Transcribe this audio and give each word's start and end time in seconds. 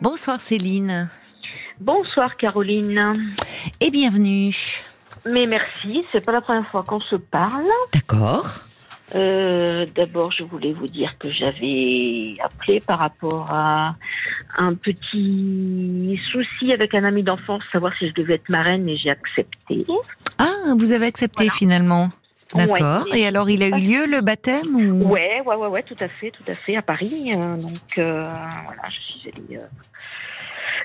Bonsoir 0.00 0.40
Céline. 0.40 1.08
Bonsoir 1.80 2.36
Caroline. 2.36 3.12
Et 3.80 3.90
bienvenue. 3.90 4.54
Mais 5.26 5.46
merci, 5.46 6.04
c'est 6.14 6.24
pas 6.24 6.30
la 6.32 6.40
première 6.40 6.68
fois 6.70 6.84
qu'on 6.84 7.00
se 7.00 7.16
parle. 7.16 7.66
D'accord. 7.92 8.46
Euh, 9.16 9.86
D'abord, 9.96 10.30
je 10.30 10.44
voulais 10.44 10.72
vous 10.72 10.86
dire 10.86 11.16
que 11.18 11.32
j'avais 11.32 12.36
appelé 12.44 12.78
par 12.80 13.00
rapport 13.00 13.48
à 13.50 13.96
un 14.56 14.74
petit 14.74 16.20
souci 16.30 16.72
avec 16.72 16.94
un 16.94 17.02
ami 17.04 17.24
d'enfance, 17.24 17.62
savoir 17.72 17.92
si 17.98 18.08
je 18.08 18.14
devais 18.14 18.34
être 18.34 18.48
marraine 18.50 18.88
et 18.88 18.96
j'ai 18.98 19.10
accepté. 19.10 19.84
Ah, 20.38 20.74
vous 20.78 20.92
avez 20.92 21.06
accepté 21.06 21.44
Voilà. 21.46 21.52
finalement. 21.58 22.10
D'accord. 22.54 23.04
Ouais. 23.12 23.20
Et 23.20 23.26
alors, 23.26 23.50
il 23.50 23.62
a 23.62 23.68
eu 23.68 23.80
lieu 23.80 24.06
le 24.06 24.20
baptême 24.20 24.74
ou... 24.74 25.08
Ouais, 25.12 25.42
ouais, 25.44 25.56
ouais, 25.56 25.68
ouais, 25.68 25.82
tout 25.82 25.96
à 26.00 26.08
fait, 26.08 26.30
tout 26.30 26.42
à 26.48 26.54
fait, 26.54 26.76
à 26.76 26.82
Paris. 26.82 27.30
euh, 27.34 27.56
donc, 27.56 27.98
euh, 27.98 28.26
voilà, 28.64 28.82
je 28.88 29.00
suis 29.00 29.28
allée. 29.30 29.58
euh, 29.58 29.66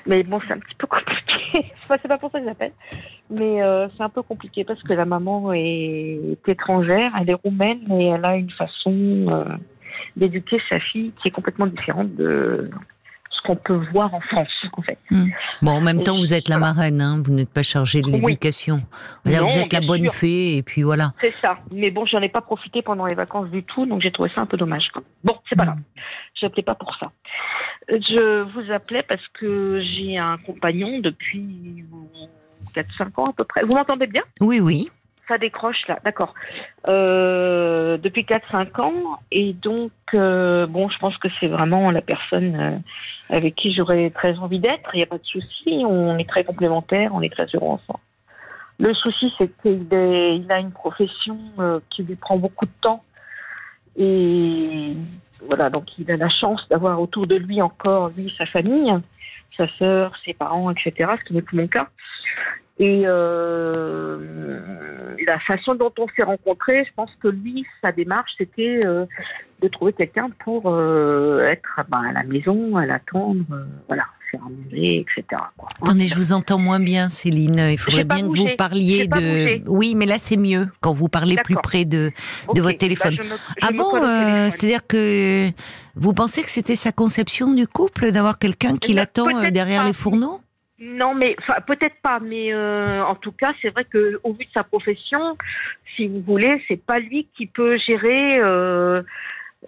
Mais 0.06 0.22
bon, 0.22 0.40
c'est 0.46 0.52
un 0.52 0.58
petit 0.58 0.74
peu 0.76 0.86
compliqué. 0.88 1.72
Enfin, 1.84 1.96
c'est 2.02 2.08
pas 2.08 2.18
pour 2.18 2.30
ça 2.30 2.40
que 2.40 2.44
j'appelle. 2.46 2.72
Mais 3.30 3.62
euh, 3.62 3.88
c'est 3.96 4.02
un 4.02 4.10
peu 4.10 4.22
compliqué 4.22 4.64
parce 4.64 4.82
que 4.82 4.92
la 4.92 5.06
maman 5.06 5.52
est 5.54 6.38
étrangère, 6.46 7.12
elle 7.18 7.30
est 7.30 7.34
roumaine 7.42 7.80
et 7.98 8.08
elle 8.08 8.24
a 8.24 8.36
une 8.36 8.50
façon 8.50 9.46
d'éduquer 10.16 10.60
sa 10.68 10.78
fille 10.78 11.12
qui 11.22 11.28
est 11.28 11.30
complètement 11.30 11.66
différente 11.66 12.14
de 12.14 12.68
qu'on 13.44 13.56
peut 13.56 13.80
voir 13.92 14.12
en 14.14 14.20
France, 14.20 14.48
en 14.72 14.82
fait. 14.82 14.98
Bon, 15.62 15.72
en 15.72 15.80
même 15.80 16.02
temps, 16.02 16.16
vous 16.16 16.34
êtes 16.34 16.48
la 16.48 16.58
marraine, 16.58 17.00
hein, 17.00 17.22
vous 17.24 17.32
n'êtes 17.32 17.50
pas 17.50 17.62
chargée 17.62 18.00
de 18.02 18.10
l'éducation. 18.10 18.82
Non, 19.24 19.46
Vous 19.46 19.58
êtes 19.58 19.72
la 19.72 19.80
bonne 19.80 20.02
sûr. 20.04 20.14
fée, 20.14 20.56
et 20.56 20.62
puis 20.62 20.82
voilà. 20.82 21.12
C'est 21.20 21.30
ça. 21.32 21.58
Mais 21.72 21.90
bon, 21.90 22.06
j'en 22.06 22.20
ai 22.22 22.28
pas 22.28 22.40
profité 22.40 22.82
pendant 22.82 23.06
les 23.06 23.14
vacances 23.14 23.50
du 23.50 23.62
tout, 23.62 23.86
donc 23.86 24.00
j'ai 24.02 24.10
trouvé 24.10 24.30
ça 24.34 24.40
un 24.40 24.46
peu 24.46 24.56
dommage. 24.56 24.90
Bon, 25.22 25.36
c'est 25.48 25.56
pas 25.56 25.66
grave. 25.66 25.78
Je 26.40 26.46
n'appelais 26.46 26.62
pas 26.62 26.74
pour 26.74 26.96
ça. 26.96 27.12
Je 27.88 28.42
vous 28.42 28.72
appelais 28.72 29.02
parce 29.02 29.26
que 29.34 29.82
j'ai 29.82 30.16
un 30.16 30.38
compagnon 30.38 31.00
depuis 31.00 31.84
4-5 32.74 33.20
ans 33.20 33.24
à 33.24 33.32
peu 33.32 33.44
près. 33.44 33.62
Vous 33.62 33.74
m'entendez 33.74 34.06
bien? 34.06 34.22
Oui, 34.40 34.60
oui. 34.60 34.88
Ça 35.28 35.38
décroche 35.38 35.86
là, 35.88 35.98
d'accord. 36.04 36.34
Euh, 36.86 37.96
depuis 37.96 38.22
4-5 38.24 38.80
ans, 38.80 39.18
et 39.30 39.54
donc, 39.54 39.92
euh, 40.12 40.66
bon, 40.66 40.88
je 40.90 40.98
pense 40.98 41.16
que 41.16 41.28
c'est 41.40 41.46
vraiment 41.46 41.90
la 41.90 42.02
personne 42.02 42.56
euh, 42.60 42.76
avec 43.30 43.54
qui 43.54 43.72
j'aurais 43.72 44.10
très 44.10 44.38
envie 44.38 44.58
d'être. 44.58 44.94
Il 44.94 44.98
n'y 44.98 45.02
a 45.02 45.06
pas 45.06 45.18
de 45.18 45.24
souci, 45.24 45.84
on 45.86 46.18
est 46.18 46.28
très 46.28 46.44
complémentaires, 46.44 47.12
on 47.14 47.22
est 47.22 47.32
très 47.32 47.46
heureux 47.54 47.68
ensemble. 47.68 48.00
Le 48.78 48.92
souci, 48.94 49.32
c'est 49.38 49.50
qu'il 49.62 50.46
a 50.50 50.58
une 50.58 50.72
profession 50.72 51.38
euh, 51.58 51.80
qui 51.90 52.02
lui 52.02 52.16
prend 52.16 52.36
beaucoup 52.36 52.66
de 52.66 52.72
temps. 52.80 53.04
Et 53.96 54.94
voilà, 55.46 55.70
donc 55.70 55.98
il 55.98 56.10
a 56.10 56.16
la 56.16 56.28
chance 56.28 56.66
d'avoir 56.68 57.00
autour 57.00 57.26
de 57.26 57.36
lui 57.36 57.62
encore, 57.62 58.10
lui, 58.16 58.34
sa 58.36 58.46
famille, 58.46 58.92
sa 59.56 59.68
sœur, 59.68 60.12
ses 60.24 60.34
parents, 60.34 60.70
etc., 60.70 61.12
ce 61.18 61.24
qui 61.24 61.34
n'est 61.34 61.42
plus 61.42 61.56
mon 61.56 61.68
cas. 61.68 61.88
Et 62.78 63.04
euh, 63.06 64.18
la 65.26 65.38
façon 65.40 65.74
dont 65.74 65.92
on 65.98 66.06
s'est 66.16 66.22
rencontrés, 66.22 66.84
je 66.84 66.90
pense 66.96 67.10
que 67.22 67.28
lui, 67.28 67.64
sa 67.82 67.92
démarche, 67.92 68.32
c'était 68.36 68.80
euh, 68.84 69.06
de 69.62 69.68
trouver 69.68 69.92
quelqu'un 69.92 70.28
pour 70.44 70.62
euh, 70.66 71.44
être 71.46 71.80
ben, 71.88 72.02
à 72.08 72.12
la 72.12 72.22
maison, 72.24 72.76
à 72.76 72.84
l'attendre, 72.84 73.44
euh, 73.52 73.64
voilà, 73.88 74.04
faire 74.30 74.40
à 74.44 74.48
manger, 74.50 75.00
etc. 75.00 75.40
quoi. 75.56 75.68
Attendez, 75.82 76.08
je 76.08 76.16
vous 76.16 76.32
entends 76.32 76.58
moins 76.58 76.80
bien, 76.80 77.08
Céline. 77.08 77.58
Il 77.70 77.78
faudrait 77.78 78.04
bien 78.04 78.22
que 78.22 78.36
vous 78.36 78.56
parliez 78.58 79.06
de. 79.06 79.62
Oui, 79.68 79.94
mais 79.96 80.06
là, 80.06 80.16
c'est 80.18 80.36
mieux 80.36 80.68
quand 80.80 80.92
vous 80.92 81.08
parlez 81.08 81.36
plus 81.44 81.54
près 81.56 81.84
de. 81.84 82.10
De 82.54 82.60
votre 82.60 82.78
téléphone. 82.78 83.14
bah, 83.16 83.22
je 83.24 83.28
me- 83.30 83.36
je 83.36 83.66
Ah 83.66 83.70
bon 83.72 83.94
euh. 83.96 84.50
C'est-à-dire 84.50 84.86
que 84.86 85.48
vous 85.94 86.12
pensez 86.12 86.42
que 86.42 86.50
c'était 86.50 86.76
sa 86.76 86.90
conception 86.92 87.52
du 87.54 87.66
couple 87.68 88.10
d'avoir 88.10 88.38
quelqu'un 88.40 88.74
qui 88.74 88.90
Eh 88.92 88.94
l'attend 88.94 89.28
euh, 89.44 89.50
derrière 89.50 89.82
pas. 89.82 89.86
les 89.88 89.94
fourneaux? 89.94 90.40
Non, 90.80 91.14
mais 91.14 91.36
peut-être 91.66 91.96
pas, 92.02 92.18
mais 92.20 92.52
euh, 92.52 93.02
en 93.04 93.14
tout 93.14 93.30
cas, 93.32 93.52
c'est 93.62 93.70
vrai 93.70 93.84
que 93.84 94.18
au 94.24 94.32
vu 94.32 94.44
de 94.44 94.50
sa 94.52 94.64
profession, 94.64 95.36
si 95.94 96.08
vous 96.08 96.20
voulez, 96.22 96.62
c'est 96.66 96.84
pas 96.84 96.98
lui 96.98 97.28
qui 97.36 97.46
peut 97.46 97.78
gérer 97.78 98.40
euh, 98.40 99.00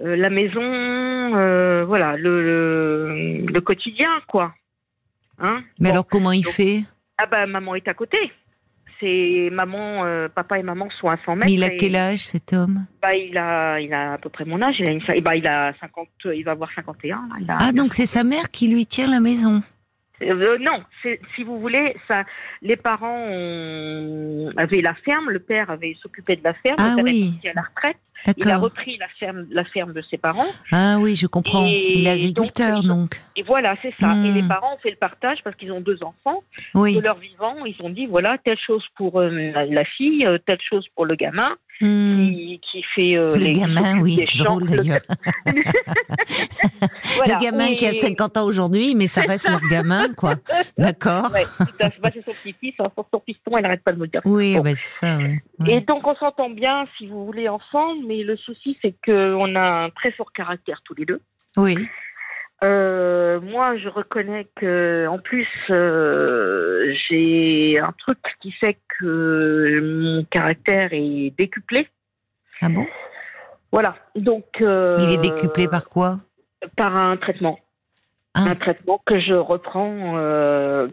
euh, 0.03 0.17
la 0.17 0.31
maison, 0.31 0.61
voilà, 1.87 2.17
le, 2.17 2.43
le, 2.43 3.47
le 3.47 3.61
quotidien, 3.61 4.11
quoi. 4.27 4.53
Hein? 5.39 5.63
Mais 5.79 5.89
Bon. 5.91 5.95
alors 5.95 6.07
comment 6.09 6.33
il 6.33 6.43
Donc, 6.43 6.55
fait? 6.55 6.83
Ah 7.19 7.27
bah 7.27 7.47
maman 7.47 7.75
est 7.77 7.87
à 7.89 7.95
côté. 7.95 8.19
C'est 8.99 9.51
maman, 9.53 10.05
papa 10.35 10.59
et 10.59 10.63
maman 10.63 10.89
sont 11.01 11.09
à 11.09 11.19
100 11.25 11.37
mètres. 11.37 11.47
Mais 11.51 11.53
il 11.55 11.63
a 11.65 11.73
et- 11.73 11.77
quel 11.77 11.95
âge 11.97 12.21
cet 12.21 12.53
homme? 12.55 12.87
Bah, 13.03 13.15
il 13.15 13.37
a, 13.37 13.79
il 13.79 13.93
a 13.93 14.15
à 14.15 14.19
peu 14.19 14.31
près 14.31 14.47
mon 14.47 14.61
âge. 14.63 14.77
Il 14.79 14.89
a 14.89 14.93
une, 14.93 15.03
et 15.15 15.21
bah, 15.21 15.37
il 15.37 15.47
a 15.47 15.73
50, 15.81 16.09
il 16.35 16.43
va 16.45 16.53
avoir 16.53 16.71
51. 16.75 17.17
Là, 17.17 17.35
il 17.41 17.51
a- 17.51 17.59
Ah 17.61 17.73
donc 17.73 17.93
c'est 17.93 18.07
sa 18.07 18.25
mère 18.25 18.51
qui 18.51 18.69
lui 18.69 18.87
tient 18.87 19.09
la 19.11 19.21
maison. 19.21 19.63
Euh, 20.23 20.57
non, 20.59 20.83
c'est- 21.03 21.21
si 21.35 21.43
vous 21.45 21.61
voulez, 21.61 21.95
ça, 22.09 22.25
les 22.63 22.77
parents 22.77 23.27
ont- 23.29 24.51
avaient 24.57 24.81
la 24.81 24.95
ferme, 24.95 25.31
le 25.31 25.41
père 25.41 25.71
avait 25.71 25.95
s'occupé 26.01 26.37
de 26.37 26.45
la 26.45 26.55
ferme, 26.55 26.77
Ah 26.79 26.91
le 26.91 26.95
père 26.97 27.05
oui. 27.05 27.41
à 27.45 27.53
la 27.55 27.63
retraite, 27.63 27.99
il 28.37 28.51
a 28.51 28.59
repris 28.59 28.97
la 28.99 29.09
ferme, 29.19 29.47
la 29.51 29.65
ferme 29.65 29.93
de 29.93 30.03
ses 30.11 30.17
parents, 30.19 30.47
Ah 30.73 30.97
oui, 31.01 31.15
je 31.17 31.27
comprends. 31.27 31.67
Et 31.67 31.93
il 31.97 32.07
est 32.07 32.11
agriculteur 32.11 32.83
donc, 32.83 32.87
donc. 33.13 33.21
et 33.37 33.43
voilà, 33.43 33.75
c'est 33.83 33.95
ça. 34.01 34.09
Hmm. 34.09 34.27
Et 34.27 34.33
les 34.33 34.47
parents 34.49 34.75
ont 34.75 34.79
fait 34.79 34.91
le 34.91 34.97
partage 34.97 35.39
parce 35.45 35.57
qu'ils 35.57 35.73
ont 35.73 35.81
deux 35.81 35.99
enfants. 36.03 36.43
Oui. 36.75 36.97
De 36.97 37.01
leur 37.03 37.19
vivant, 37.19 37.55
ils 37.65 37.77
ont 37.83 37.91
dit 37.91 38.07
voilà, 38.07 38.37
telle 38.45 38.59
chose 38.67 38.85
pour 38.97 39.21
euh, 39.21 39.29
la, 39.31 39.85
fille, 39.85 40.25
euh, 40.29 40.39
telle 40.47 40.59
chose 40.69 40.87
pour 40.95 41.07
le 41.07 41.15
gamin, 41.17 41.51
Hmm. 41.83 42.31
qui, 42.31 42.59
qui 42.73 42.83
fait 42.95 43.19
euh, 43.19 43.35
Le 43.37 43.43
les 43.43 43.53
gamin, 43.53 43.99
oui, 44.01 44.17
c'est 44.17 44.39
drôle 44.39 44.67
d'ailleurs. 44.67 45.01
Voilà. 47.17 47.35
Le 47.35 47.41
gamin 47.45 47.69
qui 47.75 47.87
a 47.87 47.93
Et- 47.93 48.01
50 48.01 48.37
ans 48.39 48.45
aujourd'hui, 48.47 48.95
mais 48.95 49.07
ça 49.07 49.23
reste 49.23 49.49
leur 49.49 49.61
gamin, 49.69 50.13
quoi. 50.15 50.35
D'accord. 50.79 51.31
Ouais. 51.33 51.45
Bah, 52.01 52.11
c'est 52.15 52.25
son 52.25 52.31
petit-fils, 52.33 52.75
hein, 52.79 52.91
son, 52.97 53.05
son 53.13 53.21
piston, 53.21 53.57
elle 53.57 53.63
n'arrête 53.65 53.83
pas 53.85 53.93
de 53.93 53.99
me 53.99 54.07
dire. 54.07 54.21
Oui, 54.25 54.55
Bon. 54.57 54.63
bah, 54.63 54.71
c'est 54.75 55.07
ça, 55.07 55.17
ouais. 55.19 55.43
Ouais. 55.61 55.75
Et 55.77 55.81
donc 55.83 56.07
on 56.07 56.15
s'entend 56.17 56.51
bien, 56.51 56.87
si 56.97 57.07
vous 57.07 57.27
voulez, 57.27 57.49
ensemble, 57.49 58.05
mais 58.07 58.16
le 58.25 58.37
souci 58.37 58.79
c'est 58.83 58.95
qu'on 59.05 59.55
a 59.55 59.85
un 59.85 59.91
très 59.91 60.13
fort 60.13 60.33
caractère 60.33 60.81
tous 60.85 60.95
les 60.95 61.05
deux. 61.05 61.21
Oui. 61.57 61.77
Euh, 62.65 63.39
moi, 63.41 63.77
je 63.77 63.89
reconnais 63.89 64.47
que, 64.57 65.07
en 65.09 65.19
plus, 65.19 65.49
euh, 65.71 66.95
j'ai 67.09 67.79
un 67.79 67.93
truc 67.99 68.19
qui 68.41 68.51
fait 68.53 68.79
que 68.99 69.81
mon 69.83 70.25
caractère 70.25 70.89
est 70.93 71.35
décuplé. 71.37 71.89
Ah 72.63 72.69
bon? 72.71 72.87
Voilà. 73.73 73.97
Donc. 74.15 74.47
euh, 74.63 74.97
Il 75.01 75.13
est 75.13 75.19
décuplé 75.19 75.69
par 75.69 75.89
quoi? 75.89 76.19
Par 76.77 76.97
un 76.97 77.17
traitement. 77.19 77.59
Ah. 78.33 78.45
Un 78.51 78.55
traitement 78.55 79.03
que 79.07 79.21
je 79.21 79.35
reprends, 79.35 80.13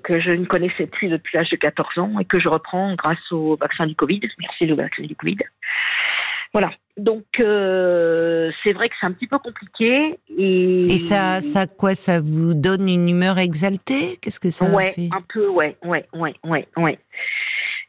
que 0.03 0.19
je 0.19 0.31
ne 0.31 0.45
connaissais 0.45 0.87
plus 0.87 1.09
depuis 1.09 1.37
l'âge 1.37 1.49
de 1.49 1.57
14 1.57 1.97
ans 1.97 2.19
et 2.19 2.25
que 2.25 2.39
je 2.39 2.47
reprends 2.47 2.95
grâce 2.95 3.31
au 3.31 3.57
vaccin 3.57 3.85
du 3.85 3.95
Covid. 3.95 4.21
Merci 4.39 4.65
le 4.65 4.75
vaccin 4.75 5.03
du 5.03 5.15
Covid. 5.15 5.37
Voilà. 6.53 6.71
Donc, 6.97 7.25
euh, 7.39 8.51
c'est 8.63 8.73
vrai 8.73 8.87
que 8.87 8.95
c'est 8.99 9.07
un 9.07 9.11
petit 9.11 9.27
peu 9.27 9.39
compliqué. 9.39 10.11
Et, 10.37 10.93
Et 10.93 10.97
ça, 10.99 11.41
ça 11.41 11.65
quoi 11.65 11.95
Ça 11.95 12.21
vous 12.21 12.53
donne 12.53 12.87
une 12.87 13.09
humeur 13.09 13.39
exaltée? 13.39 14.17
Qu'est-ce 14.21 14.39
que 14.39 14.51
ça 14.51 14.65
ouais, 14.65 14.91
fait? 14.91 15.09
un 15.11 15.21
peu, 15.33 15.47
ouais, 15.49 15.75
ouais, 15.83 16.05
ouais, 16.13 16.35
ouais, 16.43 16.67
ouais. 16.77 16.99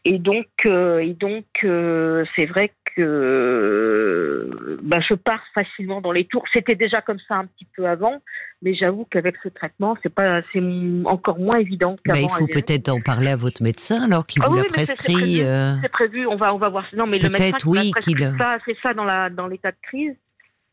Et 0.07 0.19
donc, 0.19 0.47
euh, 0.67 0.99
et 0.99 1.15
donc, 1.15 1.47
euh, 1.65 2.25
c'est 2.37 2.45
vrai 2.47 2.71
que 2.95 4.79
bah, 4.83 4.99
je 5.09 5.15
pars 5.15 5.43
facilement 5.55 6.01
dans 6.01 6.13
les 6.13 6.27
tours. 6.27 6.45
C'était 6.53 6.75
déjà 6.75 7.01
comme 7.01 7.19
ça 7.27 7.37
un 7.37 7.47
petit 7.47 7.67
peu 7.77 7.87
avant, 7.87 8.21
mais 8.63 8.75
j'avoue 8.75 9.07
qu'avec 9.11 9.37
ce 9.43 9.49
traitement, 9.49 9.97
c'est 10.03 10.15
pas, 10.15 10.43
c'est 10.53 10.61
encore 11.07 11.39
moins 11.39 11.57
évident 11.59 11.97
Bah, 12.05 12.13
qu'avant. 12.15 12.29
Il 12.37 12.39
faut 12.39 12.47
peut-être 12.47 12.89
en 12.91 12.99
parler 13.01 13.31
à 13.31 13.37
votre 13.37 13.63
médecin 13.63 14.03
alors 14.05 14.27
qu'il 14.27 14.43
Ah 14.45 14.49
vous 14.49 14.55
oui, 14.57 14.61
l'a 14.63 14.69
c'est- 14.75 14.85
c'est 14.87 14.95
prescrit. 14.95 15.15
prévu. 15.15 15.41
euh, 15.43 15.73
C'est 15.83 15.89
prévu. 15.93 16.27
On 16.27 16.37
va, 16.37 16.55
on 16.55 16.59
va 16.59 16.69
voir. 16.69 16.85
Non, 16.95 17.07
mais 17.07 17.19
le 17.19 17.31
médecin 17.31 17.57
oui, 17.67 17.93
qu'il- 18.01 18.19
ça, 18.39 18.59
c'est 18.67 18.77
ça 18.83 18.95
dans 18.95 19.05
la, 19.05 19.31
dans 19.31 19.47
l'état 19.47 19.71
de 19.71 19.77
crise. 19.83 20.15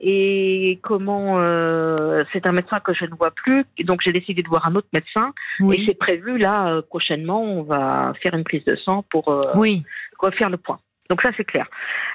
Et 0.03 0.79
comment 0.81 1.35
euh, 1.39 2.23
c'est 2.33 2.47
un 2.47 2.51
médecin 2.51 2.79
que 2.79 2.91
je 2.93 3.05
ne 3.05 3.13
vois 3.15 3.29
plus, 3.31 3.65
et 3.77 3.83
donc 3.83 3.99
j'ai 4.03 4.11
décidé 4.11 4.41
de 4.41 4.47
voir 4.47 4.67
un 4.67 4.73
autre 4.75 4.87
médecin. 4.93 5.31
Et 5.59 5.63
Oui. 5.63 5.83
c'est 5.85 5.93
prévu 5.97 6.39
là 6.39 6.69
euh, 6.69 6.81
prochainement, 6.81 7.43
on 7.43 7.61
va 7.61 8.13
faire 8.21 8.33
une 8.33 8.43
prise 8.43 8.65
de 8.65 8.75
sang 8.75 9.05
pour 9.11 9.29
euh, 9.29 9.41
Oui. 9.55 9.83
refaire 10.17 10.49
le 10.49 10.57
point. 10.57 10.79
Donc 11.11 11.21
ça 11.21 11.29
c'est 11.35 11.43
clair. 11.43 11.67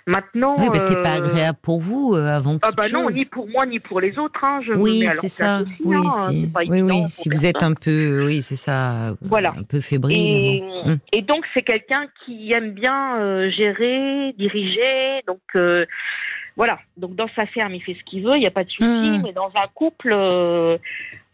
Maintenant, 0.06 0.54
Oui, 0.58 0.68
bah, 0.72 0.78
c'est 0.78 1.00
pas 1.02 1.16
euh, 1.16 1.18
agréable 1.18 1.58
pour 1.62 1.80
vous 1.80 2.14
euh, 2.16 2.26
avant 2.28 2.56
Ah 2.62 2.70
bah 2.72 2.84
non, 2.92 3.04
chose. 3.04 3.14
ni 3.14 3.24
pour 3.26 3.46
moi 3.46 3.66
ni 3.66 3.78
pour 3.78 4.00
les 4.00 4.18
autres. 4.18 4.42
Hein. 4.42 4.60
Je 4.66 4.72
Oui, 4.72 5.06
c'est 5.20 5.28
ça. 5.28 5.60
aussi, 5.60 5.72
Oui, 5.84 5.96
hein. 5.98 6.30
si. 6.30 6.40
C'est 6.46 6.52
pas 6.52 6.60
oui, 6.66 7.08
Si 7.08 7.28
vous 7.28 7.44
êtes 7.44 7.62
un 7.62 7.74
peu, 7.74 8.24
oui, 8.24 8.40
c'est 8.42 8.56
ça. 8.56 9.12
Voilà. 9.20 9.50
Un 9.58 9.64
peu 9.64 9.80
fébrile. 9.80 10.16
Et, 10.16 10.60
bon. 10.60 10.90
Hum. 10.92 10.98
et 11.12 11.20
donc 11.22 11.44
c'est 11.52 11.62
quelqu'un 11.62 12.06
qui 12.24 12.50
aime 12.52 12.70
bien 12.72 13.18
euh, 13.20 13.50
gérer, 13.50 14.32
diriger. 14.38 15.20
Donc 15.26 15.40
euh, 15.56 15.84
voilà. 16.56 16.78
Donc 16.96 17.14
dans 17.14 17.28
sa 17.36 17.46
ferme, 17.46 17.74
il 17.74 17.82
fait 17.82 17.94
ce 17.94 18.02
qu'il 18.04 18.24
veut, 18.24 18.36
il 18.36 18.40
n'y 18.40 18.46
a 18.46 18.50
pas 18.50 18.64
de 18.64 18.70
souci. 18.70 18.84
Mm. 18.84 19.22
Mais 19.24 19.32
dans 19.32 19.50
un 19.54 19.66
couple, 19.74 20.10
euh, 20.12 20.78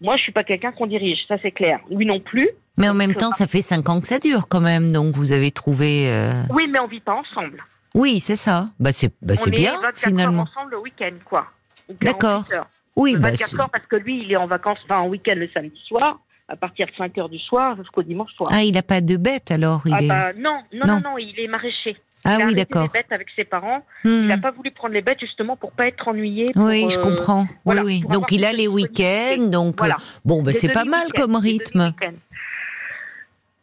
moi 0.00 0.16
je 0.16 0.22
suis 0.22 0.32
pas 0.32 0.44
quelqu'un 0.44 0.72
qu'on 0.72 0.86
dirige, 0.86 1.18
ça 1.28 1.36
c'est 1.42 1.52
clair. 1.52 1.80
Lui 1.90 2.06
non 2.06 2.20
plus. 2.20 2.48
Mais 2.76 2.88
en 2.88 2.94
même 2.94 3.10
euh, 3.10 3.14
temps, 3.14 3.30
ça 3.32 3.46
fait 3.46 3.60
cinq 3.62 3.88
ans 3.88 4.00
que 4.00 4.06
ça 4.06 4.18
dure 4.18 4.48
quand 4.48 4.60
même, 4.60 4.90
donc 4.90 5.14
vous 5.14 5.32
avez 5.32 5.50
trouvé. 5.50 6.08
euh, 6.08 6.42
Oui, 6.50 6.66
mais 6.68 6.78
on 6.78 6.86
vit 6.86 7.00
pas 7.00 7.14
ensemble. 7.14 7.62
Oui, 7.94 8.20
c'est 8.20 8.36
ça. 8.36 8.68
Bah 8.80 8.92
c'est, 8.92 9.12
bah, 9.20 9.34
on 9.46 9.50
bien 9.50 9.74
24 9.74 9.98
finalement. 9.98 10.42
heures 10.42 10.48
ensemble 10.56 10.70
le 10.72 10.78
week-end, 10.80 11.12
quoi. 11.24 11.46
Ou 11.90 11.94
48 11.94 12.04
D'accord. 12.06 12.44
Oui, 12.96 13.16
bah, 13.16 13.28
24 13.30 13.48
c'est- 13.50 13.60
heures 13.60 13.70
parce 13.70 13.86
que 13.86 13.96
lui, 13.96 14.18
il 14.22 14.32
est 14.32 14.36
en 14.36 14.46
vacances, 14.46 14.78
enfin 14.84 15.00
en 15.00 15.08
week-end 15.08 15.34
le 15.36 15.48
samedi 15.52 15.78
soir. 15.86 16.18
à 16.48 16.56
partir 16.56 16.86
de 16.86 16.92
5 16.98 17.16
heures 17.16 17.28
du 17.30 17.38
soir 17.38 17.76
jusqu'au 17.76 18.02
dimanche 18.02 18.32
soir. 18.34 18.50
Ah, 18.52 18.62
il 18.62 18.74
n'a 18.74 18.82
pas 18.82 19.00
de 19.00 19.16
bête 19.16 19.50
alors 19.50 19.80
il 19.86 19.94
Ah 19.94 20.02
est... 20.02 20.06
bah, 20.08 20.32
non, 20.36 20.58
non, 20.74 20.86
Non. 20.86 20.94
non, 21.00 21.10
non, 21.12 21.18
il 21.18 21.38
est 21.40 21.46
maraîcher. 21.48 21.96
Ah 22.24 22.36
il 22.38 22.42
a 22.42 22.46
oui, 22.46 22.54
d'accord. 22.54 22.82
les 22.84 22.88
bêtes 23.00 23.10
avec 23.10 23.26
ses 23.34 23.44
parents. 23.44 23.84
Hmm. 24.04 24.08
Il 24.22 24.26
n'a 24.28 24.38
pas 24.38 24.50
voulu 24.52 24.70
prendre 24.70 24.94
les 24.94 25.02
bêtes 25.02 25.18
justement 25.20 25.56
pour 25.56 25.72
pas 25.72 25.86
être 25.88 26.06
ennuyé. 26.06 26.52
pour, 26.52 26.64
Oui, 26.66 26.88
je 26.90 26.98
euh, 26.98 27.02
comprends. 27.02 27.46
voilà, 27.64 27.82
oui, 27.84 27.94
oui. 27.96 28.02
pour 28.02 28.10
Donc 28.12 28.30
il 28.32 28.44
a 28.44 28.52
les 28.52 28.68
week-ends, 28.68 29.42
donc 29.48 29.78
Voilà. 29.78 29.96
bon, 30.24 30.42
ben 30.42 30.54
c'est 30.54 30.68
pas 30.72 30.84
mal 30.84 31.12
comme 31.16 31.34
rythme. 31.36 31.92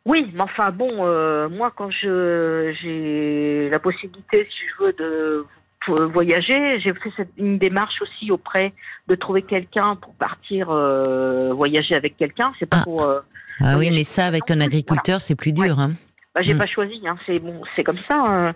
Oui, 0.05 0.27
mais 0.33 0.41
enfin 0.41 0.71
bon, 0.71 0.87
euh, 1.01 1.49
moi 1.49 1.71
quand 1.75 1.91
je 1.91 2.73
j'ai 2.81 3.69
la 3.69 3.79
possibilité, 3.79 4.47
si 4.49 4.57
je 4.67 4.83
veux, 4.83 4.93
de 4.93 5.45
voyager, 6.05 6.79
j'ai 6.81 6.93
fait 6.93 7.11
cette- 7.17 7.31
une 7.37 7.57
démarche 7.57 8.01
aussi 8.01 8.29
auprès 8.31 8.73
de 9.07 9.15
trouver 9.15 9.41
quelqu'un 9.41 9.95
pour 9.95 10.13
partir 10.15 10.69
euh, 10.69 11.51
voyager 11.53 11.95
avec 11.95 12.15
quelqu'un. 12.17 12.51
C'est 12.59 12.65
pas 12.69 12.77
Ah. 12.81 12.83
pour. 12.83 13.01
Ah 13.61 13.77
oui, 13.77 13.89
mais 13.91 14.03
ça 14.03 14.25
avec 14.25 14.43
un 14.51 14.55
voilà. 14.55 14.65
agriculteur, 14.65 15.19
c'est 15.21 15.35
plus 15.35 15.51
dur. 15.51 15.79
Hein. 15.79 15.91
Bah, 16.35 16.41
j'ai 16.43 16.53
Mm. 16.53 16.57
pas 16.59 16.67
choisi, 16.67 17.01
hein, 17.07 17.17
c'est 17.25 17.39
bon, 17.39 17.61
c'est 17.75 17.83
comme 17.83 17.97
ça. 18.07 18.15
hein. 18.15 18.55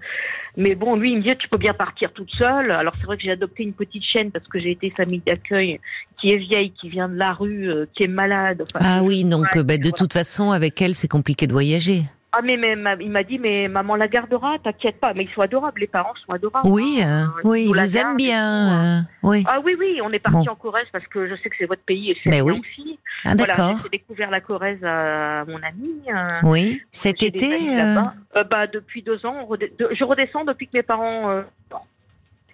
Mais 0.57 0.75
bon, 0.75 0.95
lui, 0.95 1.11
il 1.11 1.17
me 1.17 1.23
dit 1.23 1.35
tu 1.37 1.49
peux 1.49 1.57
bien 1.57 1.73
partir 1.73 2.11
toute 2.13 2.29
seule. 2.31 2.69
Alors 2.71 2.93
c'est 2.99 3.05
vrai 3.05 3.17
que 3.17 3.23
j'ai 3.23 3.31
adopté 3.31 3.63
une 3.63 3.73
petite 3.73 4.03
chienne 4.03 4.29
parce 4.31 4.47
que 4.47 4.59
j'ai 4.59 4.71
été 4.71 4.91
famille 4.91 5.21
d'accueil 5.25 5.79
qui 6.21 6.29
est 6.31 6.37
vieille, 6.37 6.71
qui 6.71 6.89
vient 6.89 7.09
de 7.09 7.15
la 7.17 7.33
rue, 7.33 7.69
euh, 7.69 7.85
qui 7.95 8.03
est 8.03 8.07
malade. 8.07 8.61
Enfin, 8.75 8.85
Ah 8.87 9.03
oui, 9.03 9.23
donc 9.23 9.43
Ouais, 9.53 9.57
euh, 9.59 9.63
ben, 9.63 9.77
de 9.77 9.83
voilà. 9.83 9.97
toute 9.97 10.13
façon, 10.13 10.51
avec 10.51 10.79
elle, 10.81 10.93
c'est 10.95 11.07
compliqué 11.07 11.47
de 11.47 11.53
voyager. 11.53 12.03
Ah 12.35 12.41
mais, 12.43 12.57
mais 12.57 12.75
ma- 12.75 12.95
il 12.95 13.11
m'a 13.11 13.21
dit 13.23 13.37
mais 13.37 13.67
maman 13.67 13.95
la 13.95 14.07
gardera, 14.07 14.57
t'inquiète 14.63 14.99
pas. 14.99 15.13
Mais 15.13 15.25
ils 15.25 15.29
sont 15.29 15.41
adorables, 15.41 15.79
les 15.81 15.87
parents 15.87 16.15
sont 16.25 16.33
adorables. 16.33 16.67
Oui, 16.67 16.99
hein. 17.03 17.25
hein, 17.27 17.33
oui, 17.43 17.65
nous 17.65 17.73
ils 17.73 17.75
la 17.77 17.83
vous 17.85 17.97
aiment 17.97 18.15
bien. 18.17 18.43
hein. 18.43 18.99
euh, 18.99 19.01
oui. 19.21 19.43
Ah 19.47 19.59
oui 19.63 19.75
oui, 19.79 19.99
on 20.03 20.09
est 20.11 20.17
parti 20.19 20.45
Bon. 20.47 20.51
en 20.51 20.55
Corrèze 20.55 20.87
parce 20.91 21.05
que 21.07 21.27
je 21.29 21.35
sais 21.35 21.49
que 21.49 21.55
c'est 21.59 21.65
votre 21.67 21.83
pays 21.83 22.09
et 22.11 22.17
c'est 22.23 22.41
oui. 22.41 22.59
aussi. 22.59 22.97
Ah 23.23 23.35
Voilà, 23.37 23.53
d'accord. 23.53 23.77
j'ai 23.83 23.89
découvert 23.89 24.31
la 24.31 24.41
Corrèze 24.41 24.83
à 24.83 25.45
mon 25.47 25.61
ami. 25.61 26.01
euh, 26.09 26.39
Oui, 26.43 26.81
cet 26.91 27.21
été. 27.21 27.79
euh. 27.79 28.01
Euh, 28.35 28.43
bah 28.43 28.65
depuis 28.65 29.03
deux 29.03 29.23
ans, 29.27 29.45
rede- 29.45 29.69
je 29.79 30.03
redescends 30.03 30.43
depuis 30.43 30.65
que 30.67 30.75
mes 30.77 30.83
parents. 30.83 31.29
euh. 31.29 31.41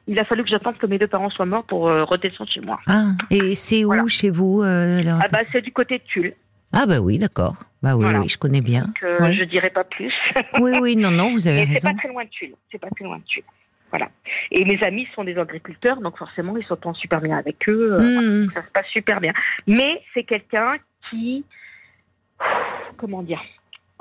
Il 0.08 0.18
a 0.18 0.26
fallu 0.26 0.44
que 0.44 0.50
j'attende 0.50 0.78
que 0.80 0.88
mes 0.88 0.98
deux 0.98 1.08
parents 1.08 1.30
soient 1.30 1.46
morts 1.46 1.64
pour 1.66 1.88
euh, 1.88 2.04
redescendre 2.04 2.50
chez 2.52 2.62
moi. 2.62 2.80
Ah, 2.90 3.04
et 3.30 3.54
c'est 3.56 3.86
où 3.86 3.90
Voilà. 3.90 4.08
chez 4.08 4.32
vous 4.32 4.62
euh, 4.64 5.00
alors? 5.00 5.20
Ah 5.24 5.28
bah 5.32 5.40
c'est 5.52 5.62
du 5.62 5.72
côté 5.72 6.00
de 6.00 6.04
Tulle. 6.04 6.34
Ah 6.74 6.86
bah 6.86 7.00
oui, 7.00 7.18
d'accord. 7.18 7.56
Bah 7.82 7.96
oui, 7.96 8.04
Voilà. 8.04 8.20
oui, 8.22 8.28
je 8.30 8.38
connais 8.38 8.62
bien. 8.62 8.82
Donc 8.86 9.04
euh, 9.04 9.20
Ouais. 9.20 9.34
je 9.34 9.44
dirai 9.44 9.70
pas 9.70 9.84
plus. 9.84 10.14
Oui, 10.60 10.74
oui, 10.82 10.96
non, 10.98 11.12
non, 11.12 11.32
vous 11.32 11.48
avez 11.48 11.62
Mais 11.62 11.68
c'est 11.68 11.74
raison. 11.88 11.92
pas 11.94 11.98
très 12.00 12.08
loin 12.10 12.24
de 12.26 12.30
Tulle. 12.30 12.54
C'est 12.72 12.78
pas 12.78 12.90
très 12.96 13.06
loin 13.06 13.18
de 13.18 13.24
Tulle. 13.24 13.44
Voilà. 13.92 14.10
Et 14.52 14.66
mes 14.66 14.82
amis 14.84 15.08
sont 15.16 15.24
des 15.24 15.38
agriculteurs, 15.38 16.00
donc 16.02 16.18
forcément 16.18 16.56
ils 16.58 16.66
s'entendent 16.66 16.96
super 16.98 17.22
bien 17.22 17.38
avec 17.38 17.68
eux. 17.68 17.94
euh, 17.94 18.44
Hmm. 18.46 18.50
Ça 18.50 18.62
se 18.62 18.70
passe 18.72 18.86
super 18.88 19.20
bien. 19.20 19.34
Mais 19.66 20.02
c'est 20.14 20.24
quelqu'un 20.24 20.76
qui, 21.10 21.44
comment 22.98 23.24
dire, 23.24 23.42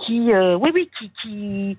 qui, 0.04 0.32
euh, 0.32 0.56
oui, 0.56 0.70
oui, 0.74 0.90
qui, 0.98 1.10
qui, 1.22 1.78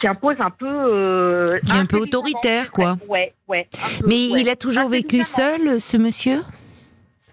qui 0.00 0.06
impose 0.06 0.36
un 0.40 0.50
peu, 0.50 0.66
euh, 0.68 1.58
Qui 1.64 1.72
est 1.76 1.78
un 1.78 1.86
peu 1.86 1.98
autoritaire, 1.98 2.72
quoi. 2.72 2.96
Ouais, 3.08 3.32
ouais. 3.48 3.68
peu, 3.72 4.06
Mais 4.06 4.28
ouais. 4.28 4.40
il 4.42 4.48
a 4.50 4.56
toujours 4.56 4.88
vécu 4.90 5.22
seul, 5.22 5.80
ce 5.80 5.96
monsieur? 5.96 6.40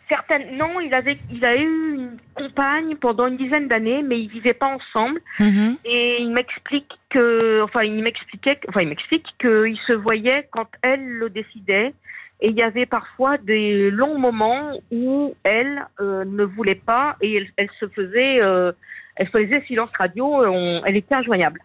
Certaines, 0.09 0.55
non, 0.57 0.79
il 0.79 0.93
avait, 0.93 1.17
il 1.31 1.43
a 1.43 1.55
eu 1.57 1.95
une 1.95 2.17
compagne 2.33 2.95
pendant 2.95 3.27
une 3.27 3.35
dizaine 3.35 3.67
d'années, 3.67 4.03
mais 4.03 4.19
ils 4.21 4.29
vivaient 4.29 4.53
pas 4.53 4.67
ensemble. 4.73 5.19
Mhm. 5.39 5.77
Et 5.83 6.21
il 6.21 6.31
m'explique 6.31 6.89
que, 7.09 7.61
enfin, 7.63 7.83
il 7.83 8.01
m'expliquait, 8.01 8.59
enfin, 8.69 8.81
il 8.81 8.87
m'explique 8.87 9.25
qu'il 9.39 9.77
se 9.85 9.93
voyait 9.93 10.47
quand 10.51 10.67
elle 10.81 11.03
le 11.05 11.29
décidait. 11.29 11.93
Et 12.39 12.51
il 12.51 12.55
y 12.55 12.61
avait 12.61 12.85
parfois 12.85 13.37
des 13.37 13.89
longs 13.91 14.17
moments 14.19 14.79
où 14.91 15.35
elle 15.43 15.85
euh, 15.99 16.23
ne 16.23 16.43
voulait 16.43 16.75
pas 16.75 17.17
et 17.19 17.35
elle, 17.37 17.47
elle 17.57 17.69
se 17.79 17.87
faisait, 17.87 18.41
euh, 18.41 18.71
elle 19.15 19.27
faisait 19.29 19.63
silence 19.67 19.89
radio. 19.97 20.45
on- 20.45 20.83
elle 20.85 20.95
était 20.95 21.15
injoignable. 21.15 21.61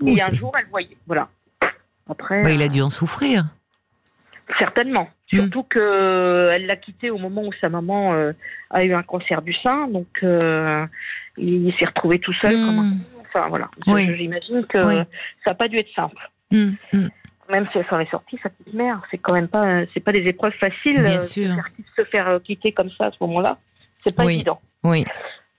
Oh, 0.00 0.06
et 0.06 0.22
un 0.22 0.30
jour, 0.34 0.52
elle 0.58 0.68
voyait. 0.70 0.96
Voilà. 1.06 1.28
Après, 2.08 2.42
Bah, 2.42 2.50
il 2.52 2.62
a 2.62 2.66
euh, 2.66 2.68
dû 2.68 2.80
en 2.80 2.90
souffrir. 2.90 3.44
Certainement. 4.58 5.08
Mm. 5.32 5.36
Surtout 5.36 5.62
que 5.64 6.50
elle 6.52 6.66
l'a 6.66 6.76
quitté 6.76 7.10
au 7.10 7.18
moment 7.18 7.42
où 7.42 7.52
sa 7.60 7.68
maman 7.68 8.14
euh, 8.14 8.32
a 8.70 8.84
eu 8.84 8.94
un 8.94 9.02
cancer 9.02 9.42
du 9.42 9.52
sein, 9.54 9.88
donc 9.88 10.06
euh, 10.22 10.86
il 11.36 11.72
s'est 11.78 11.86
retrouvé 11.86 12.18
tout 12.18 12.32
seul. 12.34 12.52
Comme 12.52 12.78
un... 12.78 12.92
Enfin 13.26 13.48
voilà. 13.48 13.68
Oui. 13.86 14.14
J'imagine 14.16 14.64
que 14.66 14.78
Oui. 14.78 14.96
ça 15.44 15.50
n'a 15.50 15.54
pas 15.54 15.68
dû 15.68 15.78
être 15.78 15.92
simple. 15.94 16.30
Hmm. 16.50 16.72
même 17.50 17.66
si 17.70 17.78
elle 17.78 17.86
s'en 17.90 18.00
est 18.00 18.10
sortie, 18.10 18.38
sa 18.42 18.48
petite 18.48 18.72
mère, 18.72 19.02
c'est 19.10 19.18
quand 19.18 19.34
même 19.34 19.48
pas, 19.48 19.82
c'est 19.92 20.00
pas 20.00 20.12
des 20.12 20.26
épreuves 20.26 20.54
faciles. 20.54 21.02
Bien 21.02 21.18
euh, 21.18 21.20
sûr. 21.20 21.54
Se 21.94 22.04
faire, 22.04 22.28
euh, 22.28 22.38
quitter 22.38 22.72
comme 22.72 22.90
ça 22.90 23.06
à 23.06 23.10
ce 23.10 23.16
moment-là, 23.20 23.58
c'est 24.02 24.14
pas 24.14 24.24
Oui. 24.24 24.36
évident. 24.36 24.60
Oui. 24.82 25.04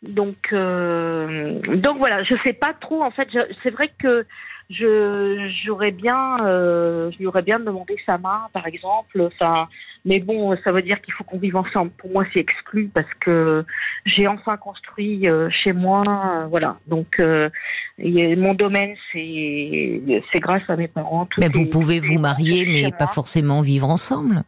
Donc, 0.01 0.50
euh, 0.53 1.59
donc 1.75 1.97
voilà, 1.97 2.24
je 2.24 2.33
sais 2.44 2.53
pas 2.53 2.74
trop. 2.74 3.03
En 3.03 3.12
fait, 3.12 3.27
c'est 3.62 3.69
vrai 3.69 3.91
que 4.00 4.25
je 4.69 5.50
j'aurais 5.66 5.92
bien, 5.92 6.45
euh, 6.45 7.10
je 7.12 7.18
lui 7.18 7.25
aurais 7.27 7.42
bien 7.42 7.60
demandé 7.60 7.98
sa 8.06 8.18
main, 8.18 8.48
par 8.54 8.68
exemple. 8.68 9.19
Enfin, 9.21 9.68
mais 10.06 10.19
bon, 10.19 10.56
ça 10.63 10.71
veut 10.71 10.81
dire 10.81 11.01
qu'il 11.01 11.13
faut 11.13 11.24
qu'on 11.24 11.39
vive 11.39 11.56
ensemble. 11.56 11.92
Pour 11.98 12.12
moi, 12.12 12.24
c'est 12.33 12.39
exclu 12.39 12.89
parce 12.94 13.12
que 13.19 13.66
j'ai 14.06 14.27
enfin 14.27 14.57
construit 14.57 15.27
euh, 15.30 15.50
chez 15.50 15.74
moi. 15.74 16.04
euh, 16.07 16.45
voilà. 16.48 16.77
Donc, 16.88 17.19
euh, 17.19 17.50
et 17.98 18.36
mon 18.36 18.54
domaine, 18.54 18.95
c'est 19.12 20.01
c'est 20.31 20.39
grâce 20.39 20.63
à 20.69 20.75
mes 20.75 20.88
parents. 20.88 21.25
Tout 21.25 21.42
Mais 21.42 21.48
est- 21.48 21.54
vous 21.54 21.65
pouvez 21.65 22.00
vous 22.00 22.19
marier, 22.19 22.65
mais 22.65 22.92
pas 22.92 23.07
forcément 23.07 23.62
vivre 23.62 23.89
ensemble. 23.89 24.44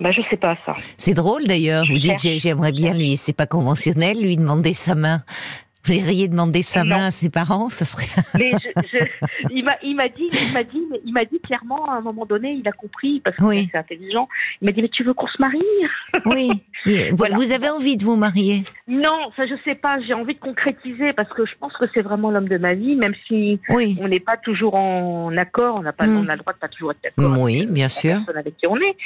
Bah, 0.00 0.12
je 0.12 0.22
sais 0.30 0.38
pas 0.38 0.56
ça. 0.64 0.74
C'est 0.96 1.12
drôle 1.12 1.44
d'ailleurs. 1.46 1.84
Vous 1.86 1.98
dites 1.98 2.18
j'aimerais 2.38 2.72
bien 2.72 2.94
lui, 2.94 3.18
c'est 3.18 3.34
pas 3.34 3.46
conventionnel, 3.46 4.22
lui 4.22 4.36
demander 4.36 4.72
sa 4.72 4.94
main. 4.94 5.22
Vous 5.86 5.94
iriez 5.94 6.28
demander 6.28 6.62
sa 6.62 6.84
main 6.84 7.06
à 7.06 7.10
ses 7.10 7.30
parents, 7.30 7.70
ça 7.70 7.84
serait. 7.84 8.06
Mais 8.38 8.52
je, 8.52 8.68
je- 8.92 9.48
il 9.50 9.64
m'a, 9.64 9.76
il 9.82 9.96
m'a 9.96 10.08
dit, 10.08 10.28
il 10.30 10.52
m'a 10.52 10.62
dit, 10.62 10.82
il 11.06 11.12
m'a 11.12 11.24
dit 11.24 11.40
clairement 11.40 11.86
à 11.90 11.94
un 11.96 12.00
moment 12.02 12.26
donné, 12.26 12.52
il 12.52 12.68
a 12.68 12.72
compris 12.72 13.20
parce 13.20 13.36
que 13.36 13.44
Oui. 13.44 13.68
c'est 13.72 13.78
intelligent. 13.78 14.28
Il 14.60 14.66
m'a 14.66 14.72
dit 14.72 14.82
mais 14.82 14.88
tu 14.88 15.02
veux 15.04 15.14
qu'on 15.14 15.26
se 15.26 15.40
marie? 15.40 15.58
Oui. 16.26 16.50
Vous- 16.84 17.16
Voilà. 17.16 17.36
Vous 17.36 17.50
avez 17.52 17.68
envie 17.70 17.96
de 17.96 18.04
vous 18.04 18.16
marier? 18.16 18.62
Non, 18.88 19.30
ça 19.36 19.46
je 19.46 19.54
sais 19.64 19.74
pas. 19.74 19.98
J'ai 20.06 20.14
envie 20.14 20.34
de 20.34 20.40
concrétiser 20.40 21.12
parce 21.14 21.28
que 21.30 21.44
je 21.46 21.52
pense 21.58 21.72
que 21.76 21.84
c'est 21.94 22.02
vraiment 22.02 22.30
l'homme 22.30 22.48
de 22.48 22.58
ma 22.58 22.74
vie, 22.74 22.96
même 22.96 23.14
si 23.26 23.58
Oui. 23.70 23.96
on 24.00 24.08
n'est 24.08 24.20
pas 24.20 24.36
toujours 24.36 24.74
en 24.74 25.34
accord. 25.36 25.76
On 25.78 25.82
n'a 25.82 25.92
pas, 25.92 26.06
Mm. 26.06 26.16
on 26.18 26.28
a 26.28 26.32
le 26.32 26.38
droit 26.40 26.52
de 26.52 26.58
pas 26.58 26.68
toujours 26.68 26.92
être 26.92 26.98
d'accord. 27.02 27.38
Oui, 27.38 27.66
bien 27.66 27.88
sûr. 27.88 28.20
avec 28.34 28.56
qui 28.58 28.66
on 28.66 28.76
est, 28.76 28.96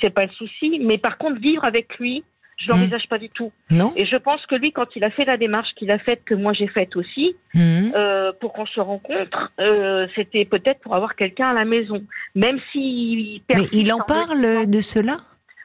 c'est 0.00 0.10
pas 0.10 0.24
le 0.26 0.32
souci. 0.32 0.80
Mais 0.84 0.98
par 0.98 1.18
contre, 1.18 1.40
vivre 1.40 1.64
avec 1.64 1.98
lui, 1.98 2.24
je 2.64 2.70
l'envisage 2.70 3.08
pas 3.08 3.18
du 3.18 3.28
tout. 3.28 3.50
Non 3.70 3.92
Et 3.96 4.06
je 4.06 4.16
pense 4.16 4.44
que 4.46 4.54
lui, 4.54 4.72
quand 4.72 4.86
il 4.96 5.04
a 5.04 5.10
fait 5.10 5.24
la 5.24 5.36
démarche 5.36 5.70
qu'il 5.76 5.90
a 5.90 5.98
faite, 5.98 6.22
que 6.24 6.34
moi 6.34 6.52
j'ai 6.52 6.68
faite 6.68 6.96
aussi, 6.96 7.36
Mhm. 7.54 7.92
euh, 7.94 8.32
pour 8.40 8.52
qu'on 8.52 8.66
se 8.66 8.80
rencontre, 8.80 9.52
euh, 9.60 10.06
c'était 10.14 10.44
peut-être 10.44 10.80
pour 10.80 10.94
avoir 10.94 11.16
quelqu'un 11.16 11.48
à 11.50 11.54
la 11.54 11.64
maison. 11.64 12.02
Même 12.34 12.58
si 12.72 13.42
Mais 13.54 13.66
il 13.72 13.92
en 13.92 13.98
parle 13.98 14.66
de 14.70 14.80
cela? 14.80 15.16